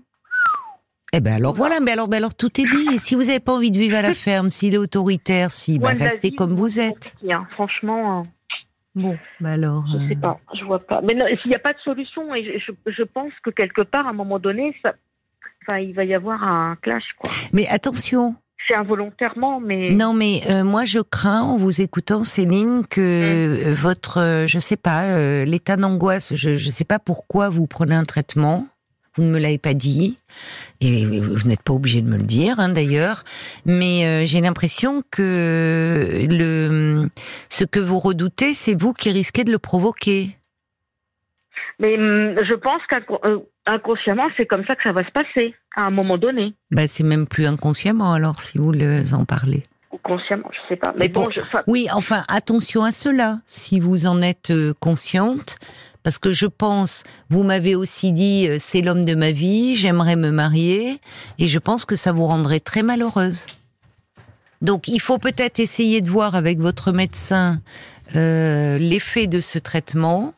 eh 1.15 1.21
ben 1.21 1.35
alors 1.35 1.55
voilà, 1.55 1.81
mais 1.81 1.93
alors, 1.93 2.13
alors 2.13 2.35
tout 2.35 2.61
est 2.61 2.65
dit. 2.65 2.95
Et 2.95 2.99
si 2.99 3.15
vous 3.15 3.25
n'avez 3.25 3.41
pas 3.41 3.53
envie 3.53 3.71
de 3.71 3.79
vivre 3.79 3.97
à 3.97 4.03
la 4.03 4.15
ferme, 4.15 4.51
s'il 4.51 4.75
est 4.75 4.79
autoritaire, 4.79 5.51
si 5.51 5.79
ben, 5.79 5.97
restez 5.97 6.33
comme 6.33 6.55
vous 6.55 6.79
êtes. 6.79 7.17
Hein. 7.29 7.47
Franchement. 7.53 8.21
Euh, 8.21 8.23
bon, 8.95 9.19
ben 9.41 9.53
alors. 9.53 9.87
Je 9.91 10.07
sais 10.07 10.17
euh, 10.17 10.21
pas, 10.21 10.39
je 10.59 10.65
vois 10.65 10.81
pas. 10.81 11.01
Mais 11.03 11.15
s'il 11.41 11.51
n'y 11.51 11.57
a 11.57 11.61
pas 11.61 11.73
de 11.73 11.79
solution, 11.79 12.35
et 12.35 12.61
je, 12.87 13.03
pense 13.05 13.33
que 13.43 13.51
quelque 13.51 13.83
part, 13.83 14.07
à 14.07 14.11
un 14.11 14.15
moment 14.15 14.39
donné, 14.39 14.77
ça, 14.83 14.93
enfin, 15.63 15.79
il 15.79 15.95
va 15.95 16.05
y 16.05 16.15
avoir 16.15 16.43
un 16.43 16.77
clash, 16.83 17.05
quoi. 17.19 17.31
Mais 17.55 17.67
attention. 17.69 18.35
C'est 18.67 18.75
involontairement, 18.75 19.61
mais. 19.61 19.93
Non, 19.93 20.13
mais 20.13 20.43
euh, 20.51 20.63
moi, 20.63 20.85
je 20.85 20.99
crains, 20.99 21.41
en 21.41 21.57
vous 21.57 21.81
écoutant, 21.81 22.23
Céline, 22.23 22.87
que 22.87 23.71
mmh. 23.71 23.73
votre, 23.73 24.45
je 24.47 24.59
sais 24.59 24.77
pas, 24.77 25.45
l'état 25.47 25.79
d'angoisse, 25.79 26.35
je 26.35 26.51
ne 26.51 26.59
sais 26.59 26.85
pas 26.85 26.99
pourquoi 26.99 27.49
vous 27.49 27.67
prenez 27.67 27.95
un 27.95 28.05
traitement 28.05 28.67
vous 29.19 29.25
ne 29.25 29.31
me 29.31 29.39
l'avez 29.39 29.59
pas 29.59 29.75
dit, 29.75 30.19
et 30.81 31.21
vous 31.21 31.49
n'êtes 31.49 31.63
pas 31.63 31.73
obligé 31.73 32.03
de 32.03 32.09
me 32.09 32.17
le 32.17 32.23
dire 32.23 32.61
hein, 32.61 32.69
d'ailleurs, 32.69 33.25
mais 33.67 34.07
euh, 34.07 34.25
j'ai 34.25 34.41
l'impression 34.41 35.03
que 35.11 36.27
le, 36.31 37.09
ce 37.49 37.65
que 37.65 37.81
vous 37.81 37.99
redoutez, 37.99 38.55
c'est 38.55 38.81
vous 38.81 38.93
qui 38.93 39.11
risquez 39.11 39.45
de 39.45 39.51
le 39.51 39.59
provoquer. 39.59 40.37
Mais 41.81 41.97
hum, 41.97 42.37
je 42.43 42.55
pense 42.55 42.83
qu'inconsciemment, 42.89 44.29
c'est 44.37 44.47
comme 44.47 44.65
ça 44.67 44.75
que 44.77 44.83
ça 44.83 44.93
va 44.93 45.05
se 45.05 45.11
passer, 45.11 45.55
à 45.77 45.83
un 45.83 45.91
moment 45.91 46.17
donné. 46.17 46.55
Bah, 46.71 46.87
c'est 46.87 47.05
même 47.05 47.27
plus 47.27 47.47
inconsciemment 47.47 48.13
alors, 48.13 48.41
si 48.41 48.59
vous 48.59 48.73
en 49.15 49.25
parlez. 49.25 49.63
Ou 49.93 49.99
consciemment, 49.99 50.51
je 50.53 50.69
sais 50.69 50.77
pas. 50.77 50.93
Mais, 50.99 51.09
bon, 51.09 51.25
oui, 51.67 51.89
enfin, 51.93 52.25
attention 52.29 52.85
à 52.85 52.93
cela. 52.93 53.39
Si 53.47 53.81
vous 53.81 54.07
en 54.07 54.21
êtes 54.23 54.51
euh, 54.51 54.75
consciente, 54.81 55.57
parce 56.09 56.19
que 56.19 56.33
je 56.33 56.47
pense, 56.47 57.05
vous 57.29 57.43
m'avez 57.43 57.75
aussi 57.75 58.13
dit, 58.13 58.49
euh, 58.49 58.57
c'est 58.59 58.81
l'homme 58.81 59.05
de 59.05 59.15
ma 59.15 59.31
vie, 59.31 59.77
j'aimerais 59.77 60.17
me 60.17 60.31
marier, 60.31 61.03
et 61.39 61.49
je 61.49 61.59
pense 61.59 61.85
que 61.85 61.97
ça 61.97 62.13
vous 62.13 62.25
rendrait 62.25 62.61
très 62.61 62.83
malheureuse. 62.83 63.45
Donc 64.63 64.89
il 64.89 65.03
faut 65.03 65.19
peut-être 65.19 65.59
essayer 65.59 66.01
de 66.01 66.09
voir 66.09 66.35
avec 66.35 66.61
votre 66.61 66.93
médecin 66.93 67.61
euh, 68.17 68.79
l'effet 68.79 69.27
de 69.27 69.41
ce 69.41 69.59
traitement 69.59 70.33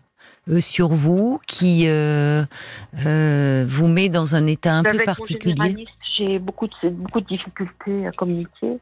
euh, 0.48 0.60
sur 0.60 0.88
vous 0.88 1.40
qui 1.46 1.86
vous 1.86 3.86
met 3.86 4.08
dans 4.08 4.34
un 4.34 4.48
état 4.48 4.74
un 4.74 4.82
peu 4.82 5.04
particulier. 5.04 5.86
J'ai 6.16 6.40
beaucoup 6.40 6.66
de, 6.66 6.88
beaucoup 6.88 7.20
de 7.20 7.26
difficultés 7.26 8.08
à 8.08 8.10
communiquer. 8.10 8.80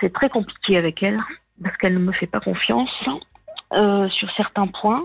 C'est 0.00 0.12
très 0.12 0.30
compliqué 0.30 0.78
avec 0.78 1.00
elle 1.04 1.18
parce 1.62 1.76
qu'elle 1.76 1.94
ne 1.94 2.00
me 2.00 2.12
fait 2.12 2.26
pas 2.26 2.40
confiance 2.40 2.90
sur 3.70 4.30
certains 4.36 4.66
points. 4.66 5.04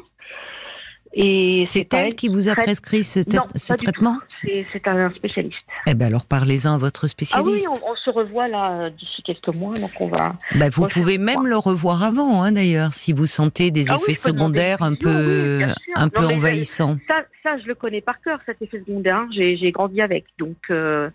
Et 1.14 1.64
c'est 1.68 1.92
elle 1.94 2.14
qui 2.14 2.28
vous 2.28 2.50
a 2.50 2.56
prescrit 2.56 3.04
ce, 3.04 3.22
ce 3.56 3.74
traitement 3.74 4.18
C'est 4.44 4.88
un 4.88 5.10
spécialiste. 5.12 5.58
Eh 5.88 5.96
ben 5.96 6.06
alors 6.06 6.26
parlez-en 6.26 6.76
à 6.76 6.78
votre 6.78 7.08
spécialiste. 7.08 7.66
Ah 7.68 7.72
oui, 7.72 7.82
on, 7.84 7.96
se 7.96 8.10
revoit 8.12 8.48
là 8.48 8.90
d'ici 8.92 9.24
quelques 9.24 9.56
mois, 9.56 9.74
donc 9.74 9.92
on 10.00 10.08
va. 10.08 10.36
Ben 10.56 10.70
vous 10.70 10.88
pouvez 10.88 11.18
même 11.18 11.48
le 11.48 11.58
revoir 11.58 12.04
avant, 12.04 12.44
hein, 12.44 12.52
d'ailleurs, 12.52 12.94
si 12.94 13.14
vous 13.14 13.26
sentez 13.26 13.72
des 13.72 13.90
ah 13.90 13.98
effets 13.98 14.14
secondaires 14.14 14.82
un 14.82 14.94
peu, 14.94 15.62
un 15.96 16.10
peu 16.10 16.26
envahissants. 16.26 16.98
Ça, 17.08 17.24
ça, 17.44 17.58
je 17.58 17.68
le 17.68 17.76
connais 17.76 18.02
par 18.02 18.22
cœur, 18.22 18.40
cet 18.46 18.62
effet 18.62 18.80
secondaire. 18.80 19.18
Hein. 19.18 19.30
J'ai 19.32 19.72
grandi 19.72 20.02
avec, 20.02 20.26
donc. 20.38 20.58
Euh, 20.70 21.10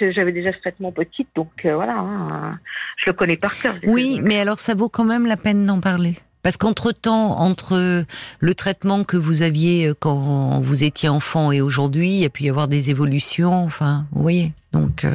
j'avais 0.00 0.32
déjà 0.32 0.52
ce 0.52 0.58
traitement 0.58 0.92
petite, 0.92 1.28
donc 1.34 1.50
euh, 1.64 1.74
voilà, 1.74 1.98
hein, 1.98 2.52
je 2.98 3.06
le 3.06 3.12
connais 3.14 3.36
par 3.36 3.58
cœur. 3.58 3.74
Oui, 3.84 4.20
mais 4.22 4.38
alors 4.38 4.60
ça 4.60 4.74
vaut 4.74 4.88
quand 4.88 5.04
même 5.04 5.26
la 5.26 5.36
peine 5.36 5.66
d'en 5.66 5.80
parler. 5.80 6.16
Parce 6.48 6.56
qu'entre-temps, 6.56 7.40
entre 7.40 8.06
le 8.40 8.54
traitement 8.54 9.04
que 9.04 9.18
vous 9.18 9.42
aviez 9.42 9.88
euh, 9.88 9.94
quand 10.00 10.60
vous 10.60 10.82
étiez 10.82 11.10
enfant 11.10 11.52
et 11.52 11.60
aujourd'hui, 11.60 12.08
il 12.08 12.20
y 12.20 12.24
a 12.24 12.30
pu 12.30 12.44
y 12.44 12.48
avoir 12.48 12.68
des 12.68 12.88
évolutions, 12.88 13.64
enfin, 13.64 14.06
vous 14.12 14.22
voyez. 14.22 14.52
Donc. 14.72 15.04
Euh, 15.04 15.14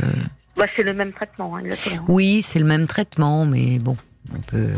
bah, 0.55 0.65
c'est 0.75 0.83
le 0.83 0.93
même 0.93 1.11
traitement, 1.11 1.55
hein, 1.55 1.61
exactement. 1.65 2.05
Oui, 2.07 2.43
c'est 2.43 2.59
le 2.59 2.65
même 2.65 2.85
traitement, 2.85 3.47
mais 3.47 3.79
bon, 3.79 3.97
on 4.31 4.41
peut. 4.41 4.69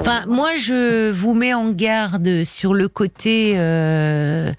Enfin, 0.00 0.24
moi, 0.26 0.56
je 0.56 1.10
vous 1.10 1.34
mets 1.34 1.52
en 1.52 1.72
garde 1.72 2.44
sur 2.44 2.72
le 2.72 2.88
côté 2.88 3.52
euh, 3.56 4.50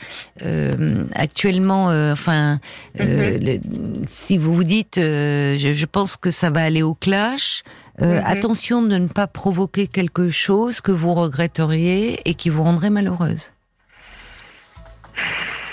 euh, 0.46 1.04
actuellement. 1.16 1.86
enfin, 2.12 2.60
mm-hmm. 2.96 4.06
si 4.06 4.38
vous 4.38 4.54
vous 4.54 4.64
dites, 4.64 4.98
je, 4.98 5.72
je, 5.74 5.86
pense 5.88 6.16
que 6.16 6.30
ça 6.30 6.52
va 6.52 6.62
aller 6.62 6.84
au 6.84 6.94
clash. 6.94 7.64
Euh, 8.02 8.20
mhm. 8.20 8.24
Attention 8.26 8.82
de 8.82 8.98
ne 8.98 9.08
pas 9.08 9.28
provoquer 9.28 9.88
quelque 9.88 10.30
chose 10.30 10.82
que 10.82 10.92
vous 10.92 11.14
regretteriez 11.14 12.20
et 12.26 12.34
qui 12.34 12.50
vous 12.50 12.64
rendrait 12.64 12.90
malheureuse. 12.90 13.52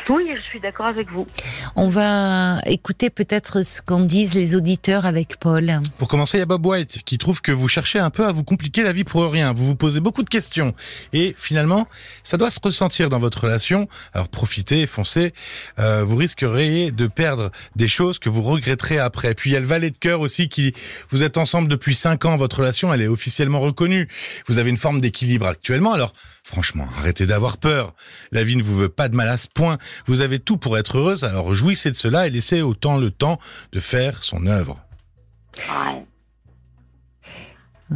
Oui, 0.08 0.30
je 0.36 0.42
suis 0.42 0.60
d'accord 0.60 0.86
avec 0.86 1.10
vous. 1.10 1.26
On 1.74 1.88
va 1.88 2.60
écouter 2.64 3.10
peut-être 3.10 3.62
ce 3.62 3.82
qu'en 3.82 4.00
disent 4.00 4.34
les 4.34 4.54
auditeurs 4.54 5.04
avec 5.04 5.36
Paul. 5.40 5.80
Pour 5.98 6.06
commencer, 6.06 6.38
il 6.38 6.40
y 6.40 6.42
a 6.42 6.46
Bob 6.46 6.64
White 6.64 7.02
qui 7.04 7.18
trouve 7.18 7.42
que 7.42 7.50
vous 7.50 7.66
cherchez 7.66 7.98
un 7.98 8.10
peu 8.10 8.24
à 8.24 8.30
vous 8.30 8.44
compliquer 8.44 8.84
la 8.84 8.92
vie 8.92 9.02
pour 9.02 9.28
rien. 9.30 9.52
Vous 9.52 9.66
vous 9.66 9.74
posez 9.74 9.98
beaucoup 9.98 10.22
de 10.22 10.28
questions. 10.28 10.74
Et 11.12 11.34
finalement, 11.36 11.88
ça 12.22 12.36
doit 12.36 12.50
se 12.50 12.60
ressentir 12.62 13.08
dans 13.08 13.18
votre 13.18 13.42
relation. 13.42 13.88
Alors 14.14 14.28
profitez, 14.28 14.86
foncez. 14.86 15.34
Euh, 15.80 16.04
vous 16.04 16.16
risqueriez 16.16 16.92
de 16.92 17.08
perdre 17.08 17.50
des 17.74 17.88
choses 17.88 18.20
que 18.20 18.28
vous 18.28 18.42
regretterez 18.42 19.00
après. 19.00 19.34
Puis 19.34 19.50
il 19.50 19.52
y 19.54 19.56
a 19.56 19.60
le 19.60 19.66
valet 19.66 19.90
de 19.90 19.98
cœur 19.98 20.20
aussi 20.20 20.48
qui... 20.48 20.72
Vous 21.10 21.24
êtes 21.24 21.36
ensemble 21.36 21.66
depuis 21.66 21.96
5 21.96 22.24
ans. 22.26 22.36
Votre 22.36 22.58
relation, 22.58 22.94
elle 22.94 23.02
est 23.02 23.08
officiellement 23.08 23.58
reconnue. 23.58 24.08
Vous 24.46 24.58
avez 24.58 24.70
une 24.70 24.76
forme 24.76 25.00
d'équilibre 25.00 25.46
actuellement. 25.46 25.92
Alors 25.92 26.12
franchement, 26.44 26.86
arrêtez 26.96 27.26
d'avoir 27.26 27.56
peur. 27.56 27.92
La 28.30 28.44
vie 28.44 28.54
ne 28.54 28.62
vous 28.62 28.76
veut 28.76 28.88
pas 28.88 29.08
de 29.08 29.16
mal 29.16 29.28
à 29.28 29.36
ce 29.36 29.48
point. 29.52 29.78
Vous 30.06 30.20
avez 30.20 30.38
tout 30.38 30.56
pour 30.56 30.78
être 30.78 30.98
heureuse, 30.98 31.24
alors 31.24 31.54
jouissez 31.54 31.90
de 31.90 31.96
cela 31.96 32.26
et 32.26 32.30
laissez 32.30 32.62
autant 32.62 32.96
le 32.96 33.10
temps 33.10 33.38
de 33.72 33.80
faire 33.80 34.22
son 34.22 34.46
œuvre. 34.46 34.80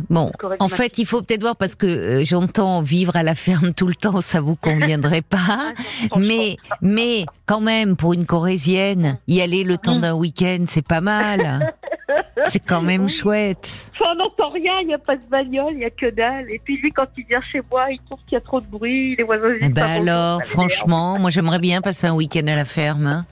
Bon, 0.09 0.31
en 0.61 0.69
fait, 0.69 0.99
il 0.99 1.07
faut 1.07 1.21
peut-être 1.21 1.41
voir 1.41 1.57
parce 1.57 1.75
que 1.75 1.87
euh, 1.87 2.25
j'entends 2.25 2.81
vivre 2.81 3.17
à 3.17 3.25
la 3.25 3.35
ferme 3.35 3.75
tout 3.75 3.89
le 3.89 3.97
temps, 3.97 4.21
ça 4.21 4.41
vous 4.41 4.55
conviendrait 4.55 5.23
pas. 5.23 5.73
mais, 6.17 6.57
mais 6.81 7.27
quand 7.47 7.61
même, 7.61 7.97
pour 7.97 8.13
une 8.13 8.25
Corésienne, 8.25 9.19
y 9.27 9.41
aller 9.41 9.65
le 9.65 9.77
temps 9.79 9.99
d'un 9.99 10.15
week-end, 10.15 10.65
c'est 10.69 10.87
pas 10.87 11.01
mal. 11.01 11.75
C'est 12.47 12.61
quand 12.65 12.83
même 12.83 13.09
chouette. 13.09 13.91
on 14.01 14.15
n'entend 14.15 14.51
rien, 14.51 14.81
il 14.81 14.89
n'y 14.89 14.95
a 14.95 14.99
pas 14.99 15.17
de 15.17 15.25
bagnole, 15.31 15.73
il 15.73 15.79
n'y 15.79 15.85
a 15.85 15.91
que 15.91 16.11
dalle. 16.11 16.51
Et 16.51 16.61
puis 16.63 16.77
lui, 16.79 16.91
quand 16.91 17.07
il 17.17 17.25
vient 17.27 17.41
chez 17.43 17.61
moi, 17.71 17.87
il 17.91 17.99
trouve 18.01 18.19
qu'il 18.27 18.35
y 18.35 18.37
a 18.37 18.41
trop 18.41 18.61
de 18.61 18.67
bruit, 18.67 19.17
les 19.17 19.25
oiseaux. 19.25 19.53
Eh 19.61 19.69
ben 19.69 19.87
alors, 19.87 20.43
franchement, 20.45 21.19
moi 21.19 21.31
j'aimerais 21.31 21.59
bien 21.59 21.81
passer 21.83 22.07
un 22.07 22.15
week-end 22.15 22.47
à 22.47 22.57
la 22.57 22.65
ferme. 22.65 23.07
Hein. 23.07 23.27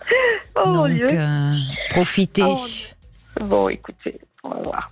Oh, 0.56 0.72
Donc, 0.72 0.90
euh, 0.90 1.54
profitez. 1.90 2.42
Oh, 2.44 2.56
Bon, 3.40 3.68
écoutez, 3.68 4.20
on 4.42 4.48
va 4.50 4.62
voir. 4.62 4.90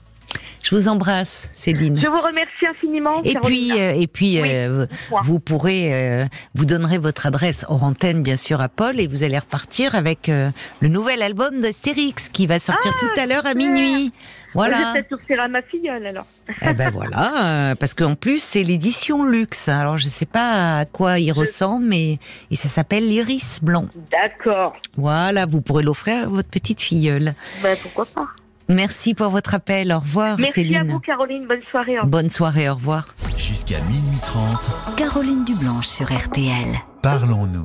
Je 0.69 0.75
vous 0.75 0.89
embrasse, 0.89 1.49
Céline. 1.53 1.97
Je 1.97 2.09
vous 2.09 2.21
remercie 2.21 2.67
infiniment. 2.69 3.23
Et 3.23 3.37
puis, 3.41 3.71
euh, 3.81 3.93
et 3.93 4.09
puis, 4.09 4.41
Oui, 4.43 4.49
euh, 4.53 4.87
vous 5.23 5.39
pourrez, 5.39 5.95
euh, 5.95 6.27
vous 6.57 6.65
donnerez 6.65 6.99
votre 6.99 7.25
adresse 7.27 7.65
hors 7.69 7.85
antenne, 7.85 8.25
bien 8.25 8.37
sûr, 8.37 8.61
à 8.61 8.69
Paul, 8.69 8.99
et 8.99 9.07
vous 9.07 9.23
allez 9.23 9.39
repartir 9.39 9.95
avec 9.95 10.29
euh, 10.29 10.51
le 10.81 10.89
nouvel 10.89 11.23
album 11.23 11.61
d'Astérix 11.61 12.29
qui 12.31 12.49
va 12.49 12.59
sortir 12.59 12.93
tout 12.99 13.21
à 13.21 13.27
l'heure 13.27 13.47
à 13.47 13.55
minuit. 13.55 14.13
Je 14.49 14.53
Voilà. 14.55 14.93
vais 14.95 15.05
peut-être 15.05 15.39
à 15.41 15.47
ma 15.47 15.63
filleule 15.63 16.05
alors. 16.05 16.27
eh 16.63 16.73
ben 16.73 16.91
voilà, 16.91 17.71
euh, 17.71 17.75
parce 17.77 17.95
qu'en 17.95 18.15
plus 18.17 18.43
c'est 18.43 18.63
l'édition 18.65 19.23
luxe. 19.25 19.69
Alors 19.69 19.99
je 19.99 20.09
sais 20.09 20.27
pas 20.27 20.79
à 20.81 20.85
quoi 20.85 21.19
il 21.21 21.31
ressemble, 21.31 21.85
mais 21.85 22.19
et 22.51 22.57
ça 22.57 22.69
s'appelle 22.69 23.07
l'iris 23.07 23.61
blanc. 23.63 23.87
D'accord. 24.11 24.75
Voilà, 24.97 25.47
vous 25.47 25.61
pourrez 25.61 25.85
l'offrir 25.85 26.25
à 26.25 26.27
votre 26.27 26.49
petite 26.49 26.81
filleule. 26.81 27.35
Ben, 27.63 27.77
pourquoi 27.83 28.07
pas. 28.07 28.27
Merci 28.69 29.15
pour 29.15 29.29
votre 29.31 29.55
appel. 29.55 29.93
Au 29.93 30.01
revoir, 30.01 30.39
Merci 30.39 30.53
Céline. 30.63 30.77
à 30.91 30.93
vous, 30.93 30.99
Caroline. 31.01 31.47
Bonne 31.47 31.61
soirée. 31.71 31.93
Au 31.99 32.03
revoir. 32.03 32.07
Bonne 32.07 32.31
soirée. 32.31 32.69
Au 32.69 32.75
revoir. 32.75 33.09
Jusqu'à 33.37 33.81
minuit 33.83 34.19
30, 34.25 34.97
Caroline 34.97 35.45
Dublanche 35.45 35.87
sur 35.87 36.07
RTL. 36.13 36.75
parlons-nous. 37.03 37.53